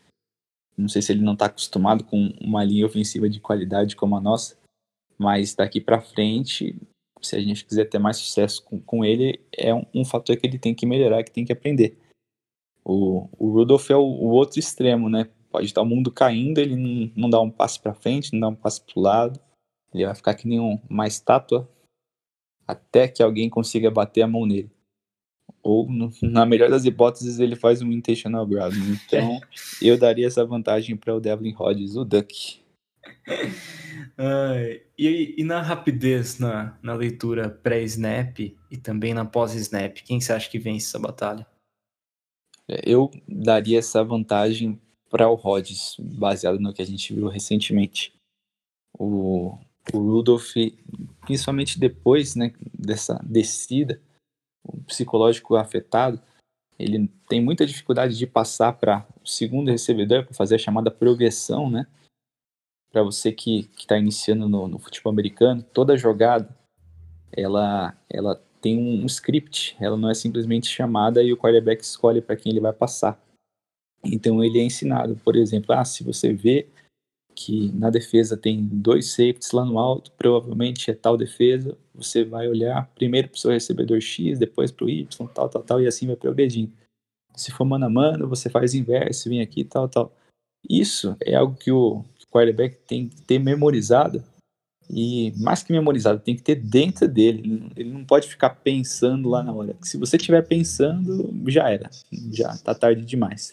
Não 0.76 0.86
sei 0.86 1.00
se 1.00 1.12
ele 1.12 1.22
não 1.22 1.32
está 1.32 1.46
acostumado 1.46 2.04
com 2.04 2.30
uma 2.42 2.62
linha 2.62 2.84
ofensiva 2.84 3.26
de 3.26 3.40
qualidade 3.40 3.96
como 3.96 4.14
a 4.16 4.20
nossa, 4.20 4.59
mas 5.20 5.54
daqui 5.54 5.82
para 5.82 6.00
frente, 6.00 6.74
se 7.20 7.36
a 7.36 7.40
gente 7.40 7.66
quiser 7.66 7.84
ter 7.84 7.98
mais 7.98 8.16
sucesso 8.16 8.64
com, 8.64 8.80
com 8.80 9.04
ele, 9.04 9.38
é 9.54 9.74
um, 9.74 9.84
um, 9.94 10.02
fator 10.02 10.34
que 10.34 10.46
ele 10.46 10.58
tem 10.58 10.74
que 10.74 10.86
melhorar, 10.86 11.22
que 11.22 11.30
tem 11.30 11.44
que 11.44 11.52
aprender. 11.52 11.98
O, 12.82 13.28
o 13.38 13.52
Rudolph 13.52 13.90
é 13.90 13.96
o, 13.96 14.00
o 14.00 14.28
outro 14.30 14.58
extremo, 14.58 15.10
né? 15.10 15.28
Pode 15.50 15.66
estar 15.66 15.82
o 15.82 15.84
mundo 15.84 16.10
caindo, 16.10 16.58
ele 16.58 16.74
não, 16.74 17.12
não 17.14 17.28
dá 17.28 17.38
um 17.38 17.50
passo 17.50 17.82
para 17.82 17.92
frente, 17.92 18.32
não 18.32 18.40
dá 18.40 18.48
um 18.48 18.54
passo 18.54 18.82
para 18.82 18.98
o 18.98 19.02
lado, 19.02 19.40
ele 19.92 20.06
vai 20.06 20.14
ficar 20.14 20.34
que 20.34 20.48
nem 20.48 20.58
um, 20.58 20.80
uma 20.88 21.06
estátua 21.06 21.68
até 22.66 23.06
que 23.06 23.22
alguém 23.22 23.50
consiga 23.50 23.90
bater 23.90 24.22
a 24.22 24.26
mão 24.26 24.46
nele 24.46 24.70
ou 25.62 25.86
no, 25.86 26.10
na 26.22 26.46
melhor 26.46 26.70
das 26.70 26.86
hipóteses 26.86 27.38
ele 27.38 27.56
faz 27.56 27.82
um 27.82 27.92
intentional 27.92 28.46
ground. 28.46 28.74
Então 28.74 29.38
eu 29.82 29.98
daria 29.98 30.26
essa 30.26 30.46
vantagem 30.46 30.96
para 30.96 31.14
o 31.14 31.20
Devlin 31.20 31.54
Hodges, 31.58 31.96
o 31.96 32.04
Duck. 32.04 32.60
E, 34.98 35.34
e, 35.38 35.44
na 35.44 35.62
rapidez 35.62 36.38
na, 36.38 36.78
na 36.82 36.94
leitura 36.94 37.48
pré-snap 37.48 38.38
e 38.70 38.76
também 38.76 39.14
na 39.14 39.24
pós-snap, 39.24 39.96
quem 40.02 40.20
você 40.20 40.32
acha 40.32 40.50
que 40.50 40.58
vence 40.58 40.86
essa 40.86 40.98
batalha? 40.98 41.46
É, 42.68 42.82
eu 42.84 43.10
daria 43.26 43.78
essa 43.78 44.04
vantagem 44.04 44.80
para 45.08 45.28
o 45.28 45.34
Rodgers, 45.34 45.96
baseado 45.98 46.60
no 46.60 46.72
que 46.72 46.82
a 46.82 46.86
gente 46.86 47.12
viu 47.12 47.28
recentemente. 47.28 48.14
O, 48.96 49.58
o 49.92 49.98
Rudolph, 49.98 50.54
principalmente 51.22 51.78
depois 51.78 52.36
né, 52.36 52.52
dessa 52.72 53.20
descida, 53.24 54.00
o 54.62 54.76
psicológico 54.82 55.56
afetado, 55.56 56.20
ele 56.78 57.08
tem 57.28 57.42
muita 57.42 57.66
dificuldade 57.66 58.16
de 58.16 58.26
passar 58.26 58.72
para 58.74 59.06
o 59.22 59.28
segundo 59.28 59.70
recebedor 59.70 60.24
para 60.24 60.34
fazer 60.34 60.54
a 60.54 60.58
chamada 60.58 60.90
progressão, 60.90 61.68
né? 61.68 61.86
Para 62.90 63.02
você 63.02 63.32
que 63.32 63.68
está 63.76 63.96
iniciando 63.96 64.48
no, 64.48 64.66
no, 64.66 64.78
futebol 64.78 65.12
americano, 65.12 65.62
toda 65.62 65.96
jogada 65.96 66.48
ela, 67.32 67.96
ela 68.08 68.42
tem 68.60 68.76
um, 68.76 69.02
um, 69.02 69.06
script, 69.06 69.76
ela 69.80 69.96
não 69.96 70.10
é 70.10 70.14
simplesmente 70.14 70.68
chamada 70.68 71.22
e 71.22 71.32
o 71.32 71.36
quarterback 71.36 71.82
escolhe 71.82 72.20
para 72.20 72.36
quem 72.36 72.50
ele 72.50 72.60
vai 72.60 72.72
passar. 72.72 73.20
Então 74.04 74.42
ele 74.42 74.58
é 74.58 74.64
ensinado, 74.64 75.16
por 75.24 75.36
exemplo, 75.36 75.74
ah, 75.74 75.84
se 75.84 76.02
você 76.02 76.32
vê 76.32 76.66
que 77.34 77.70
na 77.72 77.90
defesa 77.90 78.36
tem 78.36 78.62
dois 78.62 79.12
safeties 79.12 79.52
lá 79.52 79.64
no 79.64 79.78
alto, 79.78 80.10
provavelmente 80.12 80.90
é 80.90 80.94
tal 80.94 81.16
defesa, 81.16 81.76
você 81.94 82.24
vai 82.24 82.48
olhar 82.48 82.90
primeiro 82.94 83.28
para 83.28 83.36
o 83.36 83.38
seu 83.38 83.50
recebedor 83.50 84.00
X, 84.00 84.38
depois 84.38 84.70
para 84.70 84.84
o 84.84 84.90
Y, 84.90 85.26
tal, 85.28 85.48
tal, 85.48 85.62
tal, 85.62 85.80
e 85.80 85.86
assim 85.86 86.06
vai 86.06 86.16
progredindo. 86.16 86.72
Se 87.34 87.50
for 87.50 87.64
mano 87.64 87.86
a 87.86 87.90
mano, 87.90 88.28
você 88.28 88.50
faz 88.50 88.74
inverso, 88.74 89.28
vem 89.28 89.40
aqui, 89.40 89.64
tal, 89.64 89.88
tal. 89.88 90.12
Isso 90.68 91.16
é 91.22 91.34
algo 91.34 91.56
que 91.56 91.72
o, 91.72 92.04
quarterback 92.30 92.76
tem 92.86 93.08
que 93.08 93.22
ter 93.22 93.38
memorizado 93.38 94.22
e 94.92 95.32
mais 95.36 95.62
que 95.62 95.72
memorizado, 95.72 96.18
tem 96.18 96.34
que 96.34 96.42
ter 96.42 96.56
dentro 96.56 97.06
dele. 97.06 97.70
Ele 97.76 97.90
não 97.90 98.04
pode 98.04 98.26
ficar 98.26 98.50
pensando 98.50 99.28
lá 99.28 99.42
na 99.42 99.52
hora. 99.52 99.76
Se 99.82 99.96
você 99.96 100.16
estiver 100.16 100.42
pensando, 100.42 101.32
já 101.48 101.70
era. 101.70 101.88
Já 102.32 102.56
tá 102.58 102.74
tarde 102.74 103.04
demais. 103.04 103.52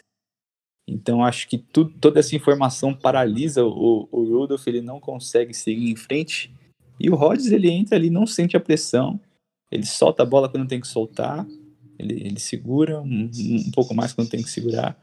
Então 0.90 1.24
acho 1.24 1.48
que 1.48 1.58
toda 1.58 2.20
essa 2.20 2.36
informação 2.36 2.94
paralisa 2.94 3.64
o, 3.64 4.08
o 4.12 4.24
Rudolph, 4.24 4.66
ele 4.66 4.82
não 4.82 5.00
consegue 5.00 5.54
seguir 5.54 5.92
em 5.92 5.96
frente. 5.96 6.52
E 7.00 7.10
o 7.10 7.16
Rodgers, 7.16 7.52
ele 7.52 7.70
entra 7.70 7.96
ali, 7.96 8.10
não 8.10 8.26
sente 8.26 8.58
a 8.58 8.60
pressão. 8.60 9.20
Ele 9.72 9.86
solta 9.86 10.24
a 10.24 10.26
bola 10.26 10.50
quando 10.50 10.68
tem 10.68 10.82
que 10.82 10.88
soltar. 10.88 11.46
Ele, 12.00 12.14
ele 12.14 12.40
segura 12.40 13.00
um, 13.00 13.30
um 13.32 13.72
pouco 13.72 13.94
mais 13.94 14.12
quando 14.12 14.30
tem 14.30 14.42
que 14.42 14.50
segurar. 14.50 14.98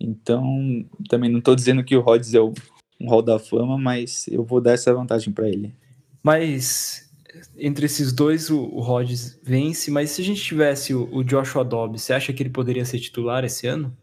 Então, 0.00 0.86
também 1.08 1.30
não 1.30 1.40
estou 1.40 1.54
dizendo 1.54 1.84
que 1.84 1.94
o 1.94 2.00
Rodgers 2.00 2.32
é 2.32 2.40
o, 2.40 2.54
um 2.98 3.08
Hall 3.08 3.22
da 3.22 3.38
Fama, 3.38 3.76
mas 3.76 4.26
eu 4.28 4.42
vou 4.42 4.60
dar 4.60 4.72
essa 4.72 4.94
vantagem 4.94 5.32
para 5.32 5.48
ele. 5.48 5.74
Mas 6.22 7.10
entre 7.56 7.86
esses 7.86 8.12
dois, 8.12 8.50
o, 8.50 8.60
o 8.60 8.80
Rodgers 8.80 9.38
vence, 9.42 9.90
mas 9.90 10.10
se 10.10 10.22
a 10.22 10.24
gente 10.24 10.42
tivesse 10.42 10.94
o, 10.94 11.08
o 11.14 11.22
Joshua 11.22 11.64
Dobbs, 11.64 12.02
você 12.02 12.12
acha 12.12 12.32
que 12.32 12.42
ele 12.42 12.50
poderia 12.50 12.84
ser 12.84 12.98
titular 12.98 13.44
esse 13.44 13.66
ano? 13.66 13.96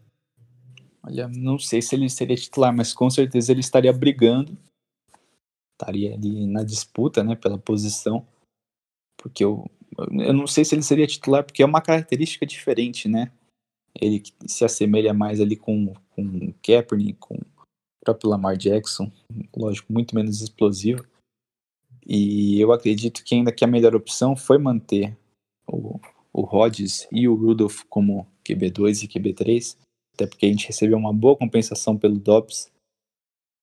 Olha, 1.02 1.28
não 1.28 1.58
sei 1.58 1.82
se 1.82 1.94
ele 1.94 2.08
seria 2.08 2.36
titular, 2.36 2.74
mas 2.74 2.92
com 2.92 3.08
certeza 3.10 3.52
ele 3.52 3.60
estaria 3.60 3.92
brigando, 3.92 4.56
estaria 5.72 6.14
ali 6.14 6.46
na 6.46 6.62
disputa, 6.62 7.22
né, 7.22 7.34
pela 7.34 7.58
posição, 7.58 8.26
porque 9.16 9.44
eu, 9.44 9.68
eu 9.98 10.32
não 10.32 10.46
sei 10.46 10.64
se 10.64 10.74
ele 10.74 10.82
seria 10.82 11.06
titular, 11.06 11.44
porque 11.44 11.62
é 11.62 11.66
uma 11.66 11.80
característica 11.80 12.44
diferente, 12.44 13.08
né, 13.08 13.30
ele 14.00 14.22
se 14.46 14.64
assemelha 14.64 15.12
mais 15.12 15.40
ali 15.40 15.56
com, 15.56 15.92
com 16.10 16.52
Kaepernick, 16.62 17.18
com 17.18 17.34
o 17.34 18.04
próprio 18.04 18.30
Lamar 18.30 18.56
Jackson, 18.56 19.10
lógico, 19.56 19.92
muito 19.92 20.14
menos 20.14 20.40
explosivo. 20.40 21.04
E 22.06 22.58
eu 22.60 22.72
acredito 22.72 23.22
que 23.22 23.34
ainda 23.34 23.52
que 23.52 23.64
a 23.64 23.68
melhor 23.68 23.94
opção 23.94 24.34
foi 24.34 24.56
manter 24.56 25.16
o, 25.66 26.00
o 26.32 26.42
Rodgers 26.42 27.06
e 27.12 27.28
o 27.28 27.34
Rudolph 27.34 27.82
como 27.88 28.26
QB2 28.44 29.04
e 29.04 29.08
QB3, 29.08 29.76
até 30.14 30.26
porque 30.26 30.46
a 30.46 30.48
gente 30.48 30.66
recebeu 30.66 30.96
uma 30.96 31.12
boa 31.12 31.36
compensação 31.36 31.98
pelo 31.98 32.18
Dobbs. 32.18 32.70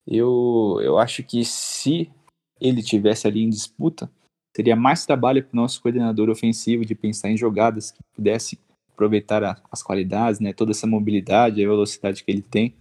Eu, 0.05 0.79
eu 0.81 0.99
acho 0.99 1.23
que 1.23 1.43
se 1.43 2.11
ele 2.61 2.83
tivesse 2.83 3.27
ali 3.27 3.41
em 3.41 3.49
disputa, 3.49 4.11
teria 4.53 4.75
mais 4.75 5.05
trabalho 5.05 5.43
para 5.43 5.53
o 5.53 5.61
nosso 5.61 5.81
coordenador 5.81 6.29
ofensivo 6.29 6.85
de 6.85 6.93
pensar 6.93 7.29
em 7.29 7.37
jogadas 7.37 7.91
que 7.91 7.99
pudesse 8.13 8.59
aproveitar 8.95 9.43
a, 9.43 9.57
as 9.71 9.83
qualidades, 9.83 10.39
né, 10.39 10.53
toda 10.53 10.71
essa 10.71 10.87
mobilidade, 10.87 11.63
a 11.63 11.67
velocidade 11.67 12.23
que 12.23 12.31
ele 12.31 12.41
tem. 12.41 12.73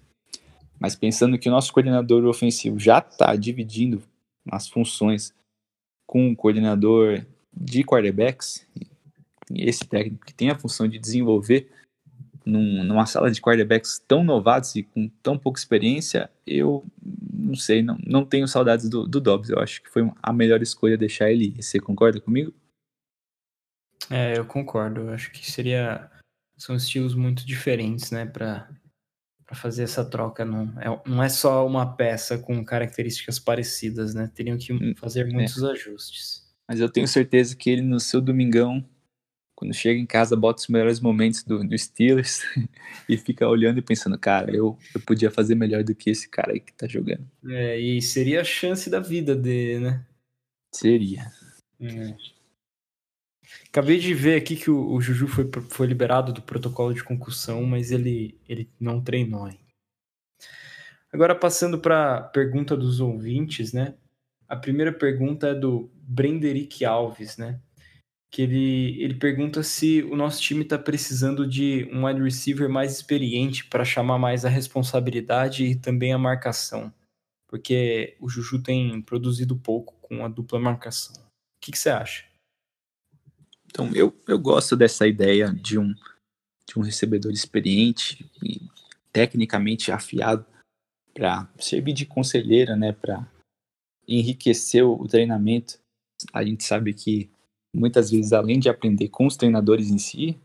Mas 0.79 0.97
pensando 0.97 1.39
que 1.39 1.49
o 1.49 1.53
nosso 1.53 1.73
coordenador 1.73 2.25
ofensivo 2.25 2.79
já 2.79 2.99
está 2.99 3.35
dividindo 3.37 4.03
as 4.51 4.69
funções 4.69 5.35
com 6.07 6.31
o 6.31 6.37
coordenador 6.37 7.25
de 7.53 7.83
quarterbacks, 7.83 8.67
esse 9.55 9.85
técnico 9.85 10.25
que 10.25 10.35
tem 10.35 10.51
a 10.51 10.59
função 10.59 10.89
de 10.89 10.99
desenvolver 10.99 11.71
num, 12.45 12.85
numa 12.85 13.07
sala 13.07 13.31
de 13.31 13.41
quarterbacks 13.41 14.03
tão 14.07 14.23
novatos 14.23 14.77
e 14.77 14.83
com 14.83 15.09
tão 15.23 15.39
pouca 15.39 15.59
experiência, 15.59 16.31
eu 16.47 16.85
não 17.33 17.55
sei, 17.55 17.83
não, 17.83 17.99
não 18.07 18.25
tenho 18.25 18.47
saudades 18.47 18.89
do, 18.89 19.07
do 19.07 19.21
Dobbs. 19.21 19.51
Eu 19.51 19.59
acho 19.59 19.83
que 19.83 19.91
foi 19.91 20.09
a 20.23 20.33
melhor 20.33 20.61
escolha 20.61 20.97
deixar 20.97 21.31
ele. 21.31 21.55
Você 21.61 21.81
concorda 21.81 22.21
comigo? 22.21 22.53
É, 24.11 24.37
eu 24.39 24.45
concordo. 24.45 25.03
Eu 25.03 25.11
acho 25.11 25.31
que 25.31 25.51
seria. 25.51 26.11
São 26.57 26.77
estilos 26.77 27.15
muito 27.15 27.45
diferentes, 27.45 28.11
né, 28.13 28.25
para 28.27 28.69
fazer 29.53 29.83
essa 29.83 30.05
troca. 30.05 30.45
Não 30.45 30.73
é, 30.81 31.03
não 31.07 31.23
é 31.23 31.29
só 31.29 31.67
uma 31.67 31.97
peça 31.97 32.39
com 32.39 32.65
características 32.65 33.39
parecidas, 33.39 34.15
né? 34.15 34.31
Teriam 34.35 34.57
que 34.57 34.73
hum, 34.73 34.95
fazer 34.97 35.29
é. 35.29 35.33
muitos 35.33 35.63
é. 35.63 35.71
ajustes. 35.71 36.45
Mas 36.69 36.81
eu 36.81 36.89
tenho 36.89 37.07
certeza 37.07 37.55
que 37.55 37.69
ele, 37.69 37.83
no 37.83 38.01
seu 38.01 38.21
domingão, 38.21 38.85
quando 39.55 39.75
chega 39.75 39.99
em 39.99 40.07
casa, 40.07 40.37
bota 40.37 40.63
os 40.63 40.69
melhores 40.69 40.99
momentos 40.99 41.43
do, 41.45 41.63
do 41.63 41.79
Steelers 41.79 42.43
e 43.09 43.17
fica 43.17 43.47
olhando 43.49 43.79
e 43.79 43.83
pensando, 43.83 44.19
cara, 44.19 44.55
eu, 44.55 44.79
eu 44.95 45.01
podia 45.01 45.31
fazer 45.31 45.55
melhor 45.55 45.85
do 45.85 45.95
que 45.95 46.11
esse 46.11 46.29
cara 46.29 46.53
aí 46.53 46.61
que 46.61 46.73
tá 46.73 46.87
jogando. 46.87 47.29
É, 47.49 47.79
e 47.79 48.01
seria 48.01 48.41
a 48.41 48.45
chance 48.45 48.89
da 48.89 49.01
vida 49.01 49.35
dele, 49.35 49.81
né? 49.81 50.07
Seria. 50.75 51.31
É. 51.81 52.17
Acabei 53.75 53.99
de 53.99 54.15
ver 54.15 54.37
aqui 54.37 54.55
que 54.55 54.71
o, 54.71 54.93
o, 54.93 55.01
Juju 55.01 55.27
foi, 55.27 55.51
foi 55.69 55.89
liberado 55.89 56.33
do 56.33 56.41
protocolo 56.41 56.95
de 56.95 57.03
concussão, 57.03 57.65
mas 57.65 57.91
ele, 57.91 58.41
ele 58.49 58.71
não 58.79 59.03
treinou 59.03 59.47
ainda. 59.47 59.59
Agora 61.13 61.35
passando 61.35 61.81
para 61.81 62.19
a 62.19 62.23
pergunta 62.23 62.77
dos 62.77 63.01
ouvintes, 63.01 63.73
né? 63.73 63.97
A 64.47 64.55
primeira 64.55 64.93
pergunta 64.93 65.49
é 65.49 65.55
do 65.57 65.91
Brenderick 65.93 66.85
Alves, 66.85 67.37
né? 67.37 67.61
Que 68.31 68.43
ele, 68.43 69.03
ele 69.03 69.15
pergunta 69.15 69.61
se 69.65 70.05
o 70.05 70.15
nosso 70.15 70.41
time 70.41 70.63
está 70.63 70.79
precisando 70.79 71.45
de 71.45 71.91
um 71.93 72.07
wide 72.07 72.23
receiver 72.23 72.69
mais 72.69 72.93
experiente 72.93 73.65
para 73.65 73.85
chamar 73.85 74.21
mais 74.21 74.45
a 74.45 74.49
responsabilidade 74.49 75.65
e 75.65 75.75
também 75.75 76.13
a 76.13 76.19
marcação. 76.19 76.95
Porque 77.49 78.17
o 78.21 78.29
Juju 78.29 78.63
tem 78.63 79.03
produzido 79.03 79.57
pouco 79.57 79.97
com 80.01 80.25
a 80.25 80.29
dupla 80.29 80.61
marcação. 80.61 81.17
O 81.17 81.61
que, 81.61 81.73
que 81.73 81.79
você 81.79 81.91
acha? 81.91 82.34
Então, 83.75 83.91
eu, 83.93 84.15
eu 84.29 84.39
gosto 84.39 84.77
dessa 84.77 85.05
ideia 85.05 85.53
de 85.53 85.81
um, 85.81 85.93
de 85.93 86.79
um 86.79 86.81
recebedor 86.81 87.33
experiente 87.33 88.25
e 88.41 88.61
tecnicamente 89.13 89.91
afiado 89.91 90.47
para 91.13 91.49
servir 91.59 91.93
de 91.93 92.07
conselheira, 92.07 92.77
né, 92.77 92.93
para 92.93 93.29
enriquecer 94.07 94.85
o 94.87 95.09
treinamento. 95.09 95.81
A 96.33 96.45
gente 96.45 96.63
sabe 96.63 96.95
que 96.95 97.29
muitas 97.75 98.13
vezes, 98.13 98.33
além 98.33 98.61
de 98.61 98.69
aprender 98.69 99.09
com 99.09 99.27
os 99.27 99.37
treinadores 99.37 99.91
em 99.91 99.99
si, 99.99 100.39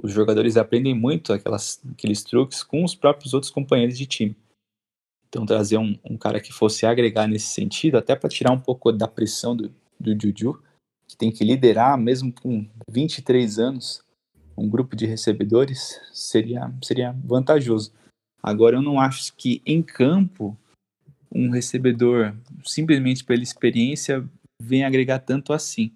os 0.00 0.12
jogadores 0.12 0.56
aprendem 0.56 0.94
muito 0.94 1.32
aquelas, 1.32 1.80
aqueles 1.90 2.22
truques 2.22 2.62
com 2.62 2.84
os 2.84 2.94
próprios 2.94 3.34
outros 3.34 3.50
companheiros 3.50 3.98
de 3.98 4.06
time. 4.06 4.36
Então, 5.28 5.44
trazer 5.44 5.76
um, 5.76 5.98
um 6.04 6.16
cara 6.16 6.40
que 6.40 6.52
fosse 6.52 6.86
agregar 6.86 7.26
nesse 7.26 7.48
sentido, 7.48 7.98
até 7.98 8.14
para 8.14 8.30
tirar 8.30 8.52
um 8.52 8.60
pouco 8.60 8.92
da 8.92 9.08
pressão 9.08 9.56
do, 9.56 9.74
do 9.98 10.16
Juju, 10.20 10.62
que 11.08 11.16
tem 11.16 11.30
que 11.30 11.44
liderar, 11.44 11.96
mesmo 11.96 12.32
com 12.32 12.68
23 12.88 13.58
anos, 13.58 14.02
um 14.56 14.68
grupo 14.68 14.96
de 14.96 15.06
recebedores, 15.06 16.00
seria, 16.12 16.72
seria 16.82 17.12
vantajoso. 17.24 17.92
Agora, 18.42 18.76
eu 18.76 18.82
não 18.82 19.00
acho 19.00 19.34
que 19.34 19.60
em 19.66 19.82
campo 19.82 20.56
um 21.30 21.50
recebedor, 21.50 22.34
simplesmente 22.64 23.24
pela 23.24 23.42
experiência, 23.42 24.26
venha 24.60 24.86
agregar 24.86 25.18
tanto 25.18 25.52
assim. 25.52 25.92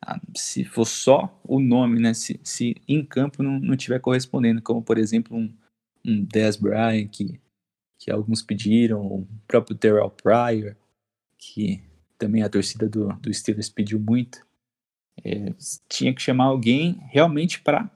Ah, 0.00 0.20
se 0.34 0.64
for 0.64 0.86
só 0.86 1.38
o 1.44 1.60
nome, 1.60 2.00
né? 2.00 2.14
Se, 2.14 2.40
se 2.42 2.76
em 2.88 3.04
campo 3.04 3.42
não, 3.42 3.58
não 3.58 3.76
tiver 3.76 4.00
correspondendo, 4.00 4.62
como 4.62 4.82
por 4.82 4.98
exemplo 4.98 5.36
um, 5.36 5.52
um 6.04 6.24
Dez 6.24 6.56
Bryant, 6.56 7.08
que, 7.08 7.40
que 7.98 8.10
alguns 8.10 8.42
pediram, 8.42 9.04
o 9.04 9.28
próprio 9.46 9.76
Terrell 9.76 10.10
Pryor, 10.10 10.76
que 11.38 11.82
também 12.24 12.42
a 12.42 12.48
torcida 12.48 12.88
do, 12.88 13.08
do 13.20 13.32
Steelers 13.32 13.68
pediu 13.68 14.00
muito. 14.00 14.40
É, 15.22 15.52
tinha 15.88 16.12
que 16.14 16.22
chamar 16.22 16.44
alguém 16.44 16.98
realmente 17.10 17.60
para 17.60 17.90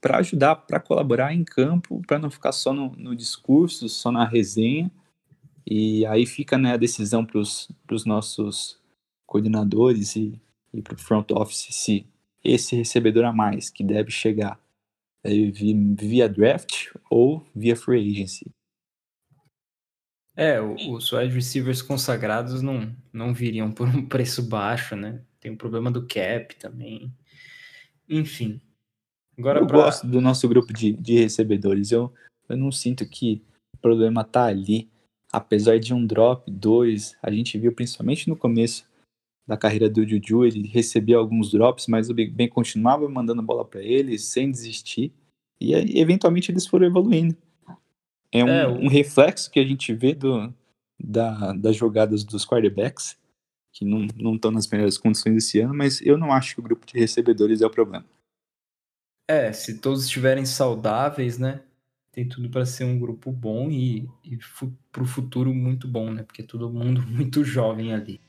para 0.00 0.18
ajudar, 0.18 0.54
para 0.54 0.78
colaborar 0.78 1.34
em 1.34 1.42
campo, 1.42 2.00
para 2.06 2.20
não 2.20 2.30
ficar 2.30 2.52
só 2.52 2.72
no, 2.72 2.94
no, 2.94 3.16
discurso, 3.16 3.88
só 3.88 4.12
na 4.12 4.24
resenha 4.24 4.88
E 5.66 6.06
aí 6.06 6.24
fica 6.24 6.56
né, 6.56 6.74
a 6.74 6.76
decisão 6.76 7.26
para 7.26 7.40
os 7.40 8.04
nossos 8.06 8.78
coordenadores 9.26 10.14
e, 10.14 10.40
e 10.72 10.80
para 10.80 10.94
o 10.94 10.98
front 10.98 11.32
office 11.32 11.66
se 11.72 12.06
esse 12.44 12.76
recebedor 12.76 13.24
a 13.24 13.32
mais 13.32 13.70
que 13.70 13.82
deve 13.82 14.12
chegar 14.12 14.60
é 15.24 15.30
via 15.30 16.28
draft 16.28 16.92
ou 17.10 17.44
via 17.52 17.74
free 17.74 18.08
agency. 18.08 18.46
É, 20.38 20.60
os 20.60 21.12
wide 21.12 21.34
receivers 21.34 21.82
consagrados 21.82 22.62
não, 22.62 22.94
não 23.12 23.34
viriam 23.34 23.72
por 23.72 23.88
um 23.88 24.06
preço 24.06 24.40
baixo, 24.40 24.94
né? 24.94 25.20
Tem 25.40 25.50
o 25.50 25.56
problema 25.56 25.90
do 25.90 26.06
cap 26.06 26.54
também. 26.54 27.12
Enfim. 28.08 28.60
Agora 29.36 29.58
eu 29.58 29.66
pra... 29.66 29.78
gosto 29.78 30.06
do 30.06 30.20
nosso 30.20 30.48
grupo 30.48 30.72
de, 30.72 30.92
de 30.92 31.18
recebedores. 31.18 31.90
Eu, 31.90 32.14
eu 32.48 32.56
não 32.56 32.70
sinto 32.70 33.04
que 33.04 33.42
o 33.74 33.78
problema 33.78 34.22
tá 34.22 34.44
ali. 34.44 34.88
Apesar 35.32 35.80
de 35.80 35.92
um 35.92 36.06
drop, 36.06 36.48
dois, 36.48 37.16
a 37.20 37.32
gente 37.32 37.58
viu 37.58 37.72
principalmente 37.72 38.28
no 38.28 38.36
começo 38.36 38.88
da 39.44 39.56
carreira 39.56 39.90
do 39.90 40.06
Juju, 40.06 40.44
ele 40.44 40.68
recebia 40.68 41.16
alguns 41.16 41.50
drops, 41.50 41.88
mas 41.88 42.10
o 42.10 42.14
Big 42.14 42.30
Ben 42.30 42.48
continuava 42.48 43.08
mandando 43.08 43.42
bola 43.42 43.64
para 43.64 43.82
ele 43.82 44.16
sem 44.20 44.52
desistir. 44.52 45.12
E 45.60 45.74
eventualmente 45.98 46.52
eles 46.52 46.64
foram 46.64 46.86
evoluindo. 46.86 47.36
É 48.32 48.44
um, 48.44 48.48
é, 48.48 48.68
um 48.68 48.88
reflexo 48.88 49.50
que 49.50 49.58
a 49.58 49.64
gente 49.64 49.92
vê 49.94 50.14
do, 50.14 50.52
da, 50.98 51.52
das 51.52 51.76
jogadas 51.76 52.24
dos 52.24 52.44
quarterbacks, 52.44 53.16
que 53.72 53.84
não 53.84 54.34
estão 54.34 54.50
nas 54.50 54.66
melhores 54.66 54.98
condições 54.98 55.36
esse 55.36 55.60
ano, 55.60 55.74
mas 55.74 56.00
eu 56.02 56.18
não 56.18 56.32
acho 56.32 56.54
que 56.54 56.60
o 56.60 56.64
grupo 56.64 56.86
de 56.86 56.98
recebedores 56.98 57.60
é 57.60 57.66
o 57.66 57.70
problema. 57.70 58.04
É, 59.28 59.52
se 59.52 59.78
todos 59.78 60.04
estiverem 60.04 60.46
saudáveis, 60.46 61.38
né? 61.38 61.60
Tem 62.10 62.26
tudo 62.26 62.48
para 62.48 62.64
ser 62.64 62.84
um 62.84 62.98
grupo 62.98 63.30
bom 63.30 63.70
e, 63.70 64.08
e 64.24 64.38
para 64.90 65.02
o 65.02 65.06
futuro 65.06 65.54
muito 65.54 65.86
bom, 65.86 66.10
né? 66.10 66.22
Porque 66.22 66.42
é 66.42 66.44
todo 66.44 66.70
mundo 66.70 67.02
muito 67.06 67.44
jovem 67.44 67.92
ali. 67.92 68.20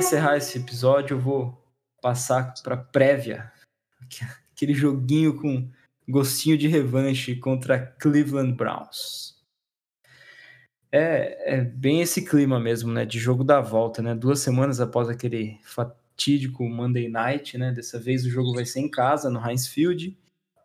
Encerrar 0.00 0.36
esse 0.36 0.58
episódio, 0.58 1.14
eu 1.14 1.20
vou 1.20 1.62
passar 2.00 2.54
para 2.62 2.76
prévia, 2.76 3.52
aquele 4.52 4.72
joguinho 4.72 5.36
com 5.36 5.68
gostinho 6.08 6.56
de 6.56 6.66
revanche 6.66 7.36
contra 7.36 7.78
Cleveland 7.78 8.54
Browns. 8.54 9.38
É, 10.90 11.58
é, 11.58 11.60
bem 11.60 12.00
esse 12.00 12.24
clima 12.24 12.58
mesmo, 12.58 12.90
né? 12.90 13.04
De 13.04 13.18
jogo 13.18 13.44
da 13.44 13.60
volta, 13.60 14.02
né? 14.02 14.14
Duas 14.14 14.40
semanas 14.40 14.80
após 14.80 15.08
aquele 15.08 15.60
fatídico 15.62 16.64
Monday 16.68 17.08
Night, 17.08 17.56
né? 17.56 17.70
Dessa 17.70 18.00
vez 18.00 18.24
o 18.24 18.30
jogo 18.30 18.54
vai 18.54 18.64
ser 18.64 18.80
em 18.80 18.90
casa, 18.90 19.30
no 19.30 19.46
Heinz 19.46 19.68
Field, 19.68 20.16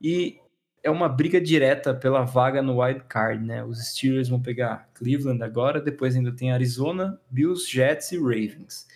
e 0.02 0.39
é 0.82 0.89
uma 0.89 1.10
briga 1.10 1.39
direta 1.39 1.93
pela 1.93 2.24
vaga 2.24 2.62
no 2.62 2.82
wild 2.82 3.04
card, 3.10 3.45
né? 3.45 3.63
Os 3.63 3.86
Steelers 3.89 4.30
vão 4.30 4.41
pegar 4.41 4.89
Cleveland 4.93 5.43
agora, 5.43 5.82
depois 5.82 6.15
ainda 6.15 6.32
tem 6.32 6.52
Arizona, 6.52 7.19
Bills, 7.30 7.69
Jets 7.69 8.12
e 8.13 8.17
Ravens. 8.17 8.88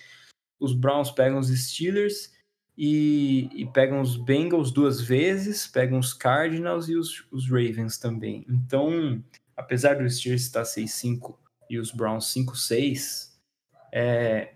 Os 0.59 0.73
Browns 0.73 1.11
pegam 1.11 1.39
os 1.39 1.47
Steelers 1.47 2.31
e, 2.77 3.49
e 3.53 3.65
pegam 3.65 4.01
os 4.01 4.15
Bengals 4.15 4.71
duas 4.71 5.01
vezes, 5.01 5.67
pegam 5.67 5.99
os 5.99 6.13
Cardinals 6.13 6.87
e 6.89 6.95
os, 6.95 7.25
os 7.31 7.49
Ravens 7.49 7.97
também. 7.97 8.45
Então, 8.47 9.23
apesar 9.55 9.95
do 9.95 10.09
Steelers 10.09 10.43
estar 10.43 10.63
6-5 10.63 11.35
e 11.69 11.77
os 11.77 11.91
Browns 11.91 12.33
5-6, 12.33 13.29
é, 13.91 14.53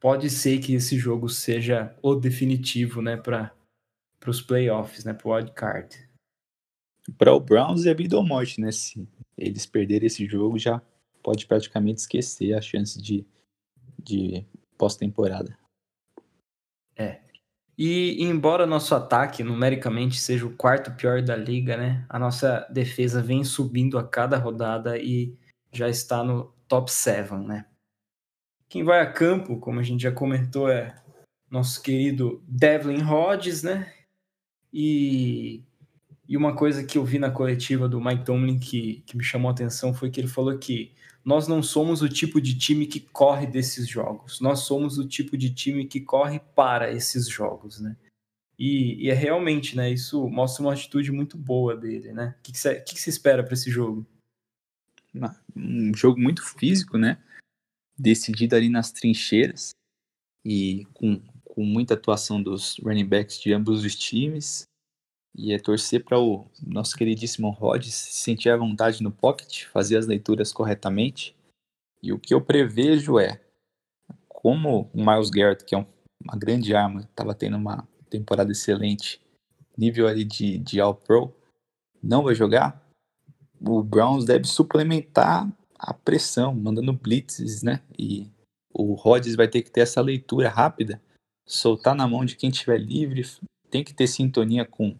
pode 0.00 0.30
ser 0.30 0.60
que 0.60 0.74
esse 0.74 0.96
jogo 0.96 1.28
seja 1.28 1.94
o 2.02 2.14
definitivo, 2.14 3.02
né, 3.02 3.16
para 3.16 3.52
os 4.26 4.40
playoffs, 4.40 5.04
né, 5.04 5.12
para 5.12 5.28
o 5.28 5.34
wild 5.34 5.52
card. 5.52 6.06
Para 7.16 7.32
o 7.32 7.40
Browns 7.40 7.86
é 7.86 7.94
vida 7.94 8.16
ou 8.16 8.26
morte, 8.26 8.60
né? 8.60 8.72
Se 8.72 9.08
eles 9.38 9.64
perderem 9.64 10.06
esse 10.06 10.26
jogo, 10.26 10.58
já 10.58 10.82
pode 11.22 11.46
praticamente 11.46 12.00
esquecer 12.00 12.52
a 12.54 12.60
chance 12.60 13.00
de, 13.00 13.24
de 14.02 14.44
pós-temporada. 14.76 15.56
É. 16.96 17.20
E 17.78 18.22
embora 18.22 18.66
nosso 18.66 18.94
ataque 18.94 19.42
numericamente 19.42 20.18
seja 20.18 20.46
o 20.46 20.56
quarto 20.56 20.92
pior 20.92 21.20
da 21.20 21.36
liga, 21.36 21.76
né? 21.76 22.06
A 22.08 22.18
nossa 22.18 22.66
defesa 22.70 23.22
vem 23.22 23.44
subindo 23.44 23.98
a 23.98 24.06
cada 24.06 24.38
rodada 24.38 24.96
e 24.98 25.36
já 25.70 25.88
está 25.88 26.24
no 26.24 26.54
top 26.66 26.90
7, 26.90 27.34
né? 27.34 27.66
Quem 28.68 28.82
vai 28.82 29.00
a 29.00 29.12
campo, 29.12 29.60
como 29.60 29.78
a 29.78 29.82
gente 29.82 30.02
já 30.02 30.10
comentou, 30.10 30.70
é 30.70 30.94
nosso 31.50 31.82
querido 31.82 32.42
Devlin 32.48 33.02
Hodges, 33.02 33.62
né? 33.62 33.92
E, 34.72 35.62
e 36.28 36.36
uma 36.36 36.54
coisa 36.54 36.84
que 36.84 36.98
eu 36.98 37.04
vi 37.04 37.18
na 37.18 37.30
coletiva 37.30 37.88
do 37.88 38.00
Mike 38.00 38.24
Tomlin 38.24 38.58
que, 38.58 39.02
que 39.06 39.16
me 39.16 39.24
chamou 39.24 39.48
a 39.48 39.52
atenção 39.52 39.94
foi 39.94 40.10
que 40.10 40.20
ele 40.20 40.28
falou 40.28 40.56
que 40.58 40.92
nós 41.24 41.48
não 41.48 41.62
somos 41.62 42.02
o 42.02 42.08
tipo 42.08 42.40
de 42.40 42.56
time 42.56 42.86
que 42.86 43.00
corre 43.00 43.46
desses 43.46 43.88
jogos, 43.88 44.40
nós 44.40 44.60
somos 44.60 44.98
o 44.98 45.06
tipo 45.06 45.36
de 45.36 45.52
time 45.52 45.86
que 45.86 46.00
corre 46.00 46.40
para 46.54 46.92
esses 46.92 47.28
jogos, 47.28 47.80
né? 47.80 47.96
E, 48.58 49.04
e 49.04 49.10
é 49.10 49.14
realmente, 49.14 49.76
né? 49.76 49.90
Isso 49.90 50.28
mostra 50.30 50.62
uma 50.62 50.72
atitude 50.72 51.12
muito 51.12 51.36
boa 51.36 51.76
dele, 51.76 52.12
né? 52.12 52.34
O 52.38 52.42
que, 52.42 52.52
que, 52.52 52.58
você, 52.58 52.76
que, 52.76 52.94
que 52.94 53.00
você 53.00 53.10
espera 53.10 53.44
para 53.44 53.52
esse 53.52 53.70
jogo? 53.70 54.06
Um 55.54 55.94
jogo 55.94 56.18
muito 56.18 56.42
físico, 56.42 56.96
né? 56.96 57.18
decidido 57.98 58.54
ali 58.54 58.68
nas 58.68 58.92
trincheiras 58.92 59.74
e 60.44 60.86
com, 60.92 61.20
com 61.44 61.64
muita 61.64 61.94
atuação 61.94 62.42
dos 62.42 62.76
running 62.82 63.06
backs 63.06 63.40
de 63.40 63.52
ambos 63.52 63.84
os 63.84 63.96
times. 63.96 64.64
E 65.36 65.52
é 65.52 65.58
torcer 65.58 66.02
para 66.02 66.18
o 66.18 66.46
nosso 66.66 66.96
queridíssimo 66.96 67.50
Rodgers 67.50 67.94
se 67.94 68.14
sentir 68.14 68.48
à 68.48 68.56
vontade 68.56 69.02
no 69.02 69.12
pocket, 69.12 69.66
fazer 69.66 69.98
as 69.98 70.06
leituras 70.06 70.50
corretamente. 70.50 71.36
E 72.02 72.12
o 72.12 72.18
que 72.18 72.32
eu 72.32 72.40
prevejo 72.40 73.18
é, 73.18 73.40
como 74.28 74.90
o 74.94 75.04
Miles 75.04 75.28
Garrett, 75.28 75.64
que 75.64 75.74
é 75.74 75.78
um, 75.78 75.86
uma 76.24 76.36
grande 76.36 76.74
arma, 76.74 77.00
estava 77.00 77.34
tendo 77.34 77.56
uma 77.56 77.86
temporada 78.08 78.50
excelente, 78.50 79.20
nível 79.76 80.08
ali 80.08 80.24
de, 80.24 80.56
de 80.58 80.80
All-Pro, 80.80 81.34
não 82.02 82.22
vai 82.22 82.34
jogar, 82.34 82.82
o 83.60 83.82
Browns 83.82 84.24
deve 84.24 84.46
suplementar 84.46 85.50
a 85.78 85.92
pressão, 85.92 86.54
mandando 86.54 86.92
blitzes, 86.92 87.62
né? 87.62 87.82
E 87.98 88.30
o 88.72 88.94
Rodgers 88.94 89.36
vai 89.36 89.48
ter 89.48 89.62
que 89.62 89.70
ter 89.70 89.80
essa 89.80 90.00
leitura 90.00 90.48
rápida, 90.48 91.00
soltar 91.46 91.94
na 91.94 92.06
mão 92.06 92.24
de 92.24 92.36
quem 92.36 92.50
estiver 92.50 92.78
livre, 92.78 93.22
tem 93.70 93.84
que 93.84 93.94
ter 93.94 94.06
sintonia 94.06 94.64
com, 94.64 94.96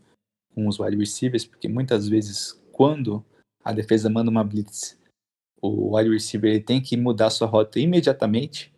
com 0.57 0.67
os 0.67 0.81
wide 0.81 0.97
receivers, 0.97 1.45
porque 1.45 1.69
muitas 1.69 2.09
vezes 2.09 2.59
quando 2.73 3.23
a 3.63 3.73
defesa 3.73 4.09
manda 4.09 4.31
uma 4.31 4.43
blitz, 4.43 4.99
o 5.61 5.95
wide 5.97 6.11
receiver 6.11 6.51
ele 6.51 6.61
tem 6.61 6.81
que 6.81 6.97
mudar 6.97 7.29
sua 7.29 7.47
rota 7.47 7.79
imediatamente. 7.79 8.75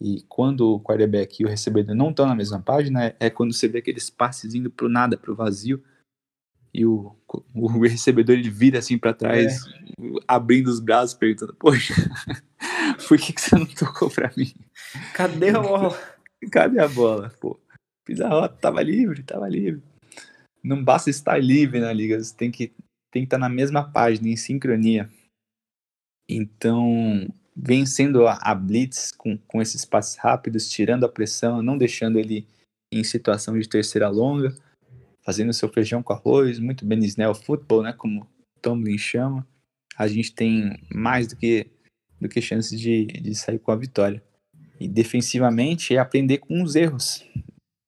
E 0.00 0.22
quando 0.28 0.74
o 0.74 0.80
quarterback 0.80 1.40
e 1.40 1.46
o 1.46 1.48
recebedor 1.48 1.94
não 1.94 2.10
estão 2.10 2.26
na 2.26 2.34
mesma 2.34 2.60
página, 2.60 3.14
é 3.20 3.30
quando 3.30 3.52
você 3.52 3.68
vê 3.68 3.78
aqueles 3.78 4.10
passes 4.10 4.52
indo 4.52 4.68
para 4.68 4.86
o 4.86 4.88
nada, 4.88 5.16
para 5.16 5.30
o 5.30 5.36
vazio, 5.36 5.80
e 6.74 6.84
o, 6.84 7.14
o 7.54 7.68
recebedor 7.82 8.34
ele 8.34 8.50
vira 8.50 8.80
assim 8.80 8.98
para 8.98 9.14
trás, 9.14 9.64
é. 9.64 9.70
abrindo 10.26 10.68
os 10.68 10.80
braços, 10.80 11.14
perguntando: 11.14 11.54
Poxa, 11.54 11.94
por 13.06 13.16
que, 13.16 13.32
que 13.32 13.40
você 13.40 13.54
não 13.54 13.66
tocou 13.66 14.10
para 14.10 14.32
mim? 14.36 14.52
Cadê 15.14 15.50
a 15.50 15.60
bola? 15.60 15.96
Cadê 16.50 16.80
a 16.80 16.88
bola? 16.88 17.32
Pô, 17.40 17.60
fiz 18.04 18.20
a 18.20 18.28
rota, 18.28 18.56
tava 18.56 18.82
livre, 18.82 19.22
tava 19.22 19.48
livre. 19.48 19.82
Não 20.62 20.82
basta 20.82 21.10
estar 21.10 21.42
livre 21.42 21.80
na 21.80 21.92
liga, 21.92 22.22
você 22.22 22.34
tem 22.34 22.50
que, 22.50 22.68
tem 23.10 23.22
que 23.22 23.26
estar 23.26 23.38
na 23.38 23.48
mesma 23.48 23.90
página, 23.90 24.28
em 24.28 24.36
sincronia. 24.36 25.10
Então, 26.28 27.28
vencendo 27.54 28.26
a, 28.26 28.38
a 28.40 28.54
blitz 28.54 29.12
com, 29.12 29.36
com 29.36 29.60
esses 29.60 29.84
passes 29.84 30.16
rápidos, 30.16 30.70
tirando 30.70 31.04
a 31.04 31.08
pressão, 31.08 31.62
não 31.62 31.76
deixando 31.76 32.18
ele 32.18 32.46
em 32.92 33.02
situação 33.02 33.58
de 33.58 33.68
terceira 33.68 34.08
longa 34.08 34.54
fazendo 35.22 35.52
seu 35.52 35.68
feijão 35.68 36.02
com 36.02 36.12
arroz, 36.12 36.58
muito 36.58 36.84
bem 36.84 36.98
Snell 37.00 37.34
Football, 37.34 37.82
né, 37.82 37.92
como 37.92 38.26
Tomlin 38.60 38.98
chama, 38.98 39.46
a 39.96 40.06
gente 40.06 40.34
tem 40.34 40.78
mais 40.92 41.28
do 41.28 41.36
que, 41.36 41.66
do 42.20 42.28
que 42.28 42.40
chances 42.40 42.78
de, 42.78 43.06
de 43.06 43.34
sair 43.34 43.58
com 43.58 43.70
a 43.70 43.76
vitória. 43.76 44.22
E 44.80 44.88
defensivamente 44.88 45.94
é 45.94 45.98
aprender 45.98 46.38
com 46.38 46.62
os 46.62 46.74
erros. 46.74 47.24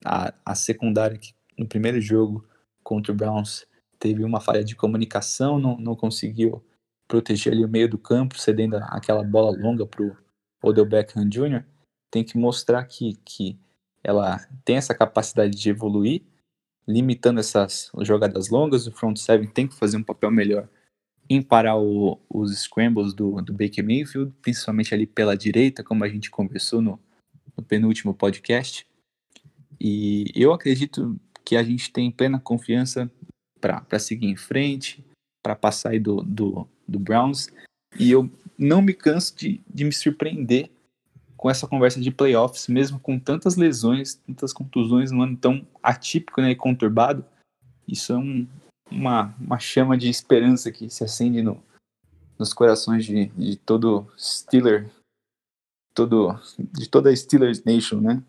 A, 0.04 0.32
a 0.44 0.54
secundária 0.54 1.18
que 1.18 1.32
no 1.58 1.66
primeiro 1.66 2.00
jogo 2.00 2.46
contra 2.84 3.12
o 3.12 3.16
Browns 3.16 3.66
teve 3.98 4.22
uma 4.22 4.40
falha 4.40 4.62
de 4.62 4.76
comunicação, 4.76 5.58
não, 5.58 5.76
não 5.78 5.96
conseguiu 5.96 6.62
proteger 7.08 7.52
ali 7.52 7.64
o 7.64 7.68
meio 7.68 7.88
do 7.88 7.98
campo, 7.98 8.38
cedendo 8.38 8.76
aquela 8.76 9.24
bola 9.24 9.56
longa 9.56 9.86
para 9.86 10.04
o 10.04 10.16
Odell 10.62 10.86
Beckham 10.86 11.28
Jr., 11.28 11.64
tem 12.10 12.22
que 12.22 12.38
mostrar 12.38 12.84
que, 12.84 13.14
que 13.24 13.58
ela 14.02 14.38
tem 14.64 14.76
essa 14.76 14.94
capacidade 14.94 15.56
de 15.56 15.70
evoluir 15.70 16.22
limitando 16.86 17.40
essas 17.40 17.90
jogadas 18.02 18.50
longas, 18.50 18.86
o 18.86 18.92
front 18.92 19.16
seven 19.16 19.48
tem 19.48 19.66
que 19.66 19.74
fazer 19.74 19.96
um 19.96 20.02
papel 20.02 20.30
melhor 20.30 20.68
em 21.28 21.40
parar 21.40 21.76
o, 21.76 22.20
os 22.28 22.54
scrambles 22.62 23.14
do, 23.14 23.40
do 23.40 23.52
Baker 23.52 23.84
Mayfield, 23.84 24.32
principalmente 24.42 24.92
ali 24.92 25.06
pela 25.06 25.36
direita, 25.36 25.82
como 25.82 26.04
a 26.04 26.08
gente 26.08 26.30
conversou 26.30 26.82
no, 26.82 27.00
no 27.56 27.64
penúltimo 27.64 28.12
podcast. 28.12 28.86
E 29.80 30.30
eu 30.34 30.52
acredito 30.52 31.18
que 31.44 31.56
a 31.56 31.62
gente 31.62 31.92
tem 31.92 32.10
plena 32.10 32.40
confiança 32.40 33.10
para 33.60 33.98
seguir 33.98 34.26
em 34.26 34.36
frente, 34.36 35.04
para 35.42 35.54
passar 35.54 35.90
aí 35.90 36.00
do, 36.00 36.22
do, 36.22 36.66
do 36.86 36.98
Browns. 36.98 37.48
E 37.98 38.10
eu 38.10 38.30
não 38.58 38.80
me 38.80 38.94
canso 38.94 39.36
de, 39.36 39.60
de 39.68 39.84
me 39.84 39.92
surpreender 39.92 40.70
com 41.36 41.50
essa 41.50 41.66
conversa 41.66 42.00
de 42.00 42.10
playoffs, 42.10 42.68
mesmo 42.68 42.98
com 42.98 43.18
tantas 43.18 43.56
lesões, 43.56 44.14
tantas 44.14 44.52
contusões, 44.52 45.10
num 45.10 45.22
ano 45.22 45.36
tão 45.36 45.66
atípico 45.82 46.40
né, 46.40 46.50
e 46.50 46.56
conturbado. 46.56 47.24
Isso 47.86 48.12
é 48.12 48.16
um, 48.16 48.46
uma, 48.90 49.34
uma 49.38 49.58
chama 49.58 49.98
de 49.98 50.08
esperança 50.08 50.72
que 50.72 50.88
se 50.88 51.04
acende 51.04 51.42
no, 51.42 51.62
nos 52.38 52.54
corações 52.54 53.04
de, 53.04 53.26
de 53.26 53.56
todo 53.56 54.10
Steeler, 54.18 54.90
todo, 55.94 56.40
de 56.58 56.88
toda 56.88 57.10
a 57.10 57.16
Steelers 57.16 57.62
Nation, 57.64 58.00
né? 58.00 58.22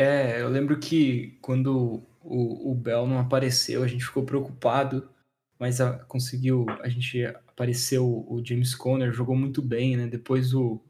É, 0.00 0.40
eu 0.40 0.48
lembro 0.48 0.78
que 0.78 1.36
quando 1.42 2.06
o, 2.22 2.70
o 2.70 2.74
Bell 2.76 3.04
não 3.04 3.18
apareceu, 3.18 3.82
a 3.82 3.88
gente 3.88 4.04
ficou 4.04 4.24
preocupado, 4.24 5.10
mas 5.58 5.80
a, 5.80 5.98
conseguiu, 6.04 6.66
a 6.84 6.88
gente 6.88 7.24
apareceu, 7.24 8.06
o 8.06 8.40
James 8.44 8.76
Conner 8.76 9.12
jogou 9.12 9.34
muito 9.34 9.60
bem, 9.60 9.96
né? 9.96 10.06
Depois 10.06 10.54
o, 10.54 10.80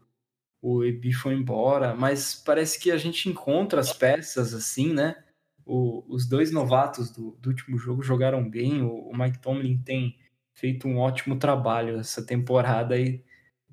o 0.61 0.85
Ebi 0.85 1.11
foi 1.15 1.33
embora, 1.33 1.95
mas 1.95 2.35
parece 2.35 2.79
que 2.79 2.91
a 2.91 2.99
gente 2.99 3.31
encontra 3.31 3.81
as 3.81 3.95
peças 3.95 4.53
assim, 4.53 4.93
né? 4.93 5.17
O, 5.65 6.05
os 6.07 6.29
dois 6.29 6.53
novatos 6.53 7.11
do, 7.11 7.31
do, 7.41 7.49
último 7.49 7.79
jogo 7.79 8.03
jogaram 8.03 8.47
bem. 8.47 8.83
O, 8.83 9.09
o, 9.09 9.17
Mike 9.17 9.39
Tomlin 9.39 9.79
tem 9.79 10.19
feito 10.53 10.87
um 10.87 10.99
ótimo 10.99 11.39
trabalho 11.39 11.99
essa 11.99 12.23
temporada 12.23 12.99
e 12.99 13.25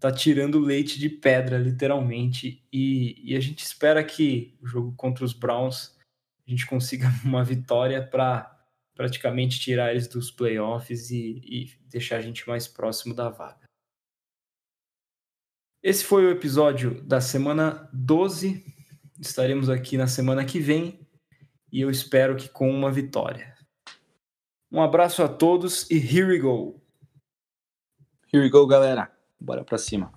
tá 0.06 0.12
tirando 0.12 0.60
leite 0.60 1.00
de 1.00 1.10
pedra, 1.10 1.58
literalmente. 1.58 2.64
E, 2.72 3.32
e 3.32 3.36
a 3.36 3.40
gente 3.40 3.64
espera 3.64 4.04
que 4.04 4.56
o 4.62 4.68
jogo 4.68 4.94
contra 4.96 5.26
os 5.26 5.34
Browns 5.34 5.96
a 6.46 6.50
gente 6.50 6.68
consiga 6.68 7.08
uma 7.26 7.44
vitória 7.44 8.06
para 8.06 8.52
praticamente 8.94 9.60
tirar 9.60 9.92
eles 9.92 10.08
dos 10.08 10.30
playoffs 10.30 11.10
e, 11.10 11.42
e 11.44 11.72
deixar 11.90 12.18
a 12.18 12.22
gente 12.22 12.48
mais 12.48 12.68
próximo 12.68 13.16
da 13.16 13.30
vaga. 13.30 13.66
Esse 15.82 16.04
foi 16.04 16.26
o 16.26 16.32
episódio 16.32 17.02
da 17.02 17.20
semana 17.20 17.90
12. 17.92 18.64
Estaremos 19.20 19.70
aqui 19.70 19.98
na 19.98 20.08
semana 20.08 20.46
que 20.46 20.60
vem 20.60 21.00
e 21.72 21.82
eu 21.82 21.90
espero 21.90 22.36
que 22.36 22.48
com 22.48 22.70
uma 22.70 22.92
vitória. 22.92 23.56
Um 24.72 24.82
abraço 24.82 25.24
a 25.24 25.28
todos 25.28 25.90
e 25.90 25.96
here 25.96 26.26
we 26.26 26.40
go. 26.40 26.82
Here 28.32 28.44
we 28.44 28.50
go, 28.50 28.66
galera. 28.68 29.15
Bora 29.40 29.64
pra 29.64 29.78
cima. 29.78 30.12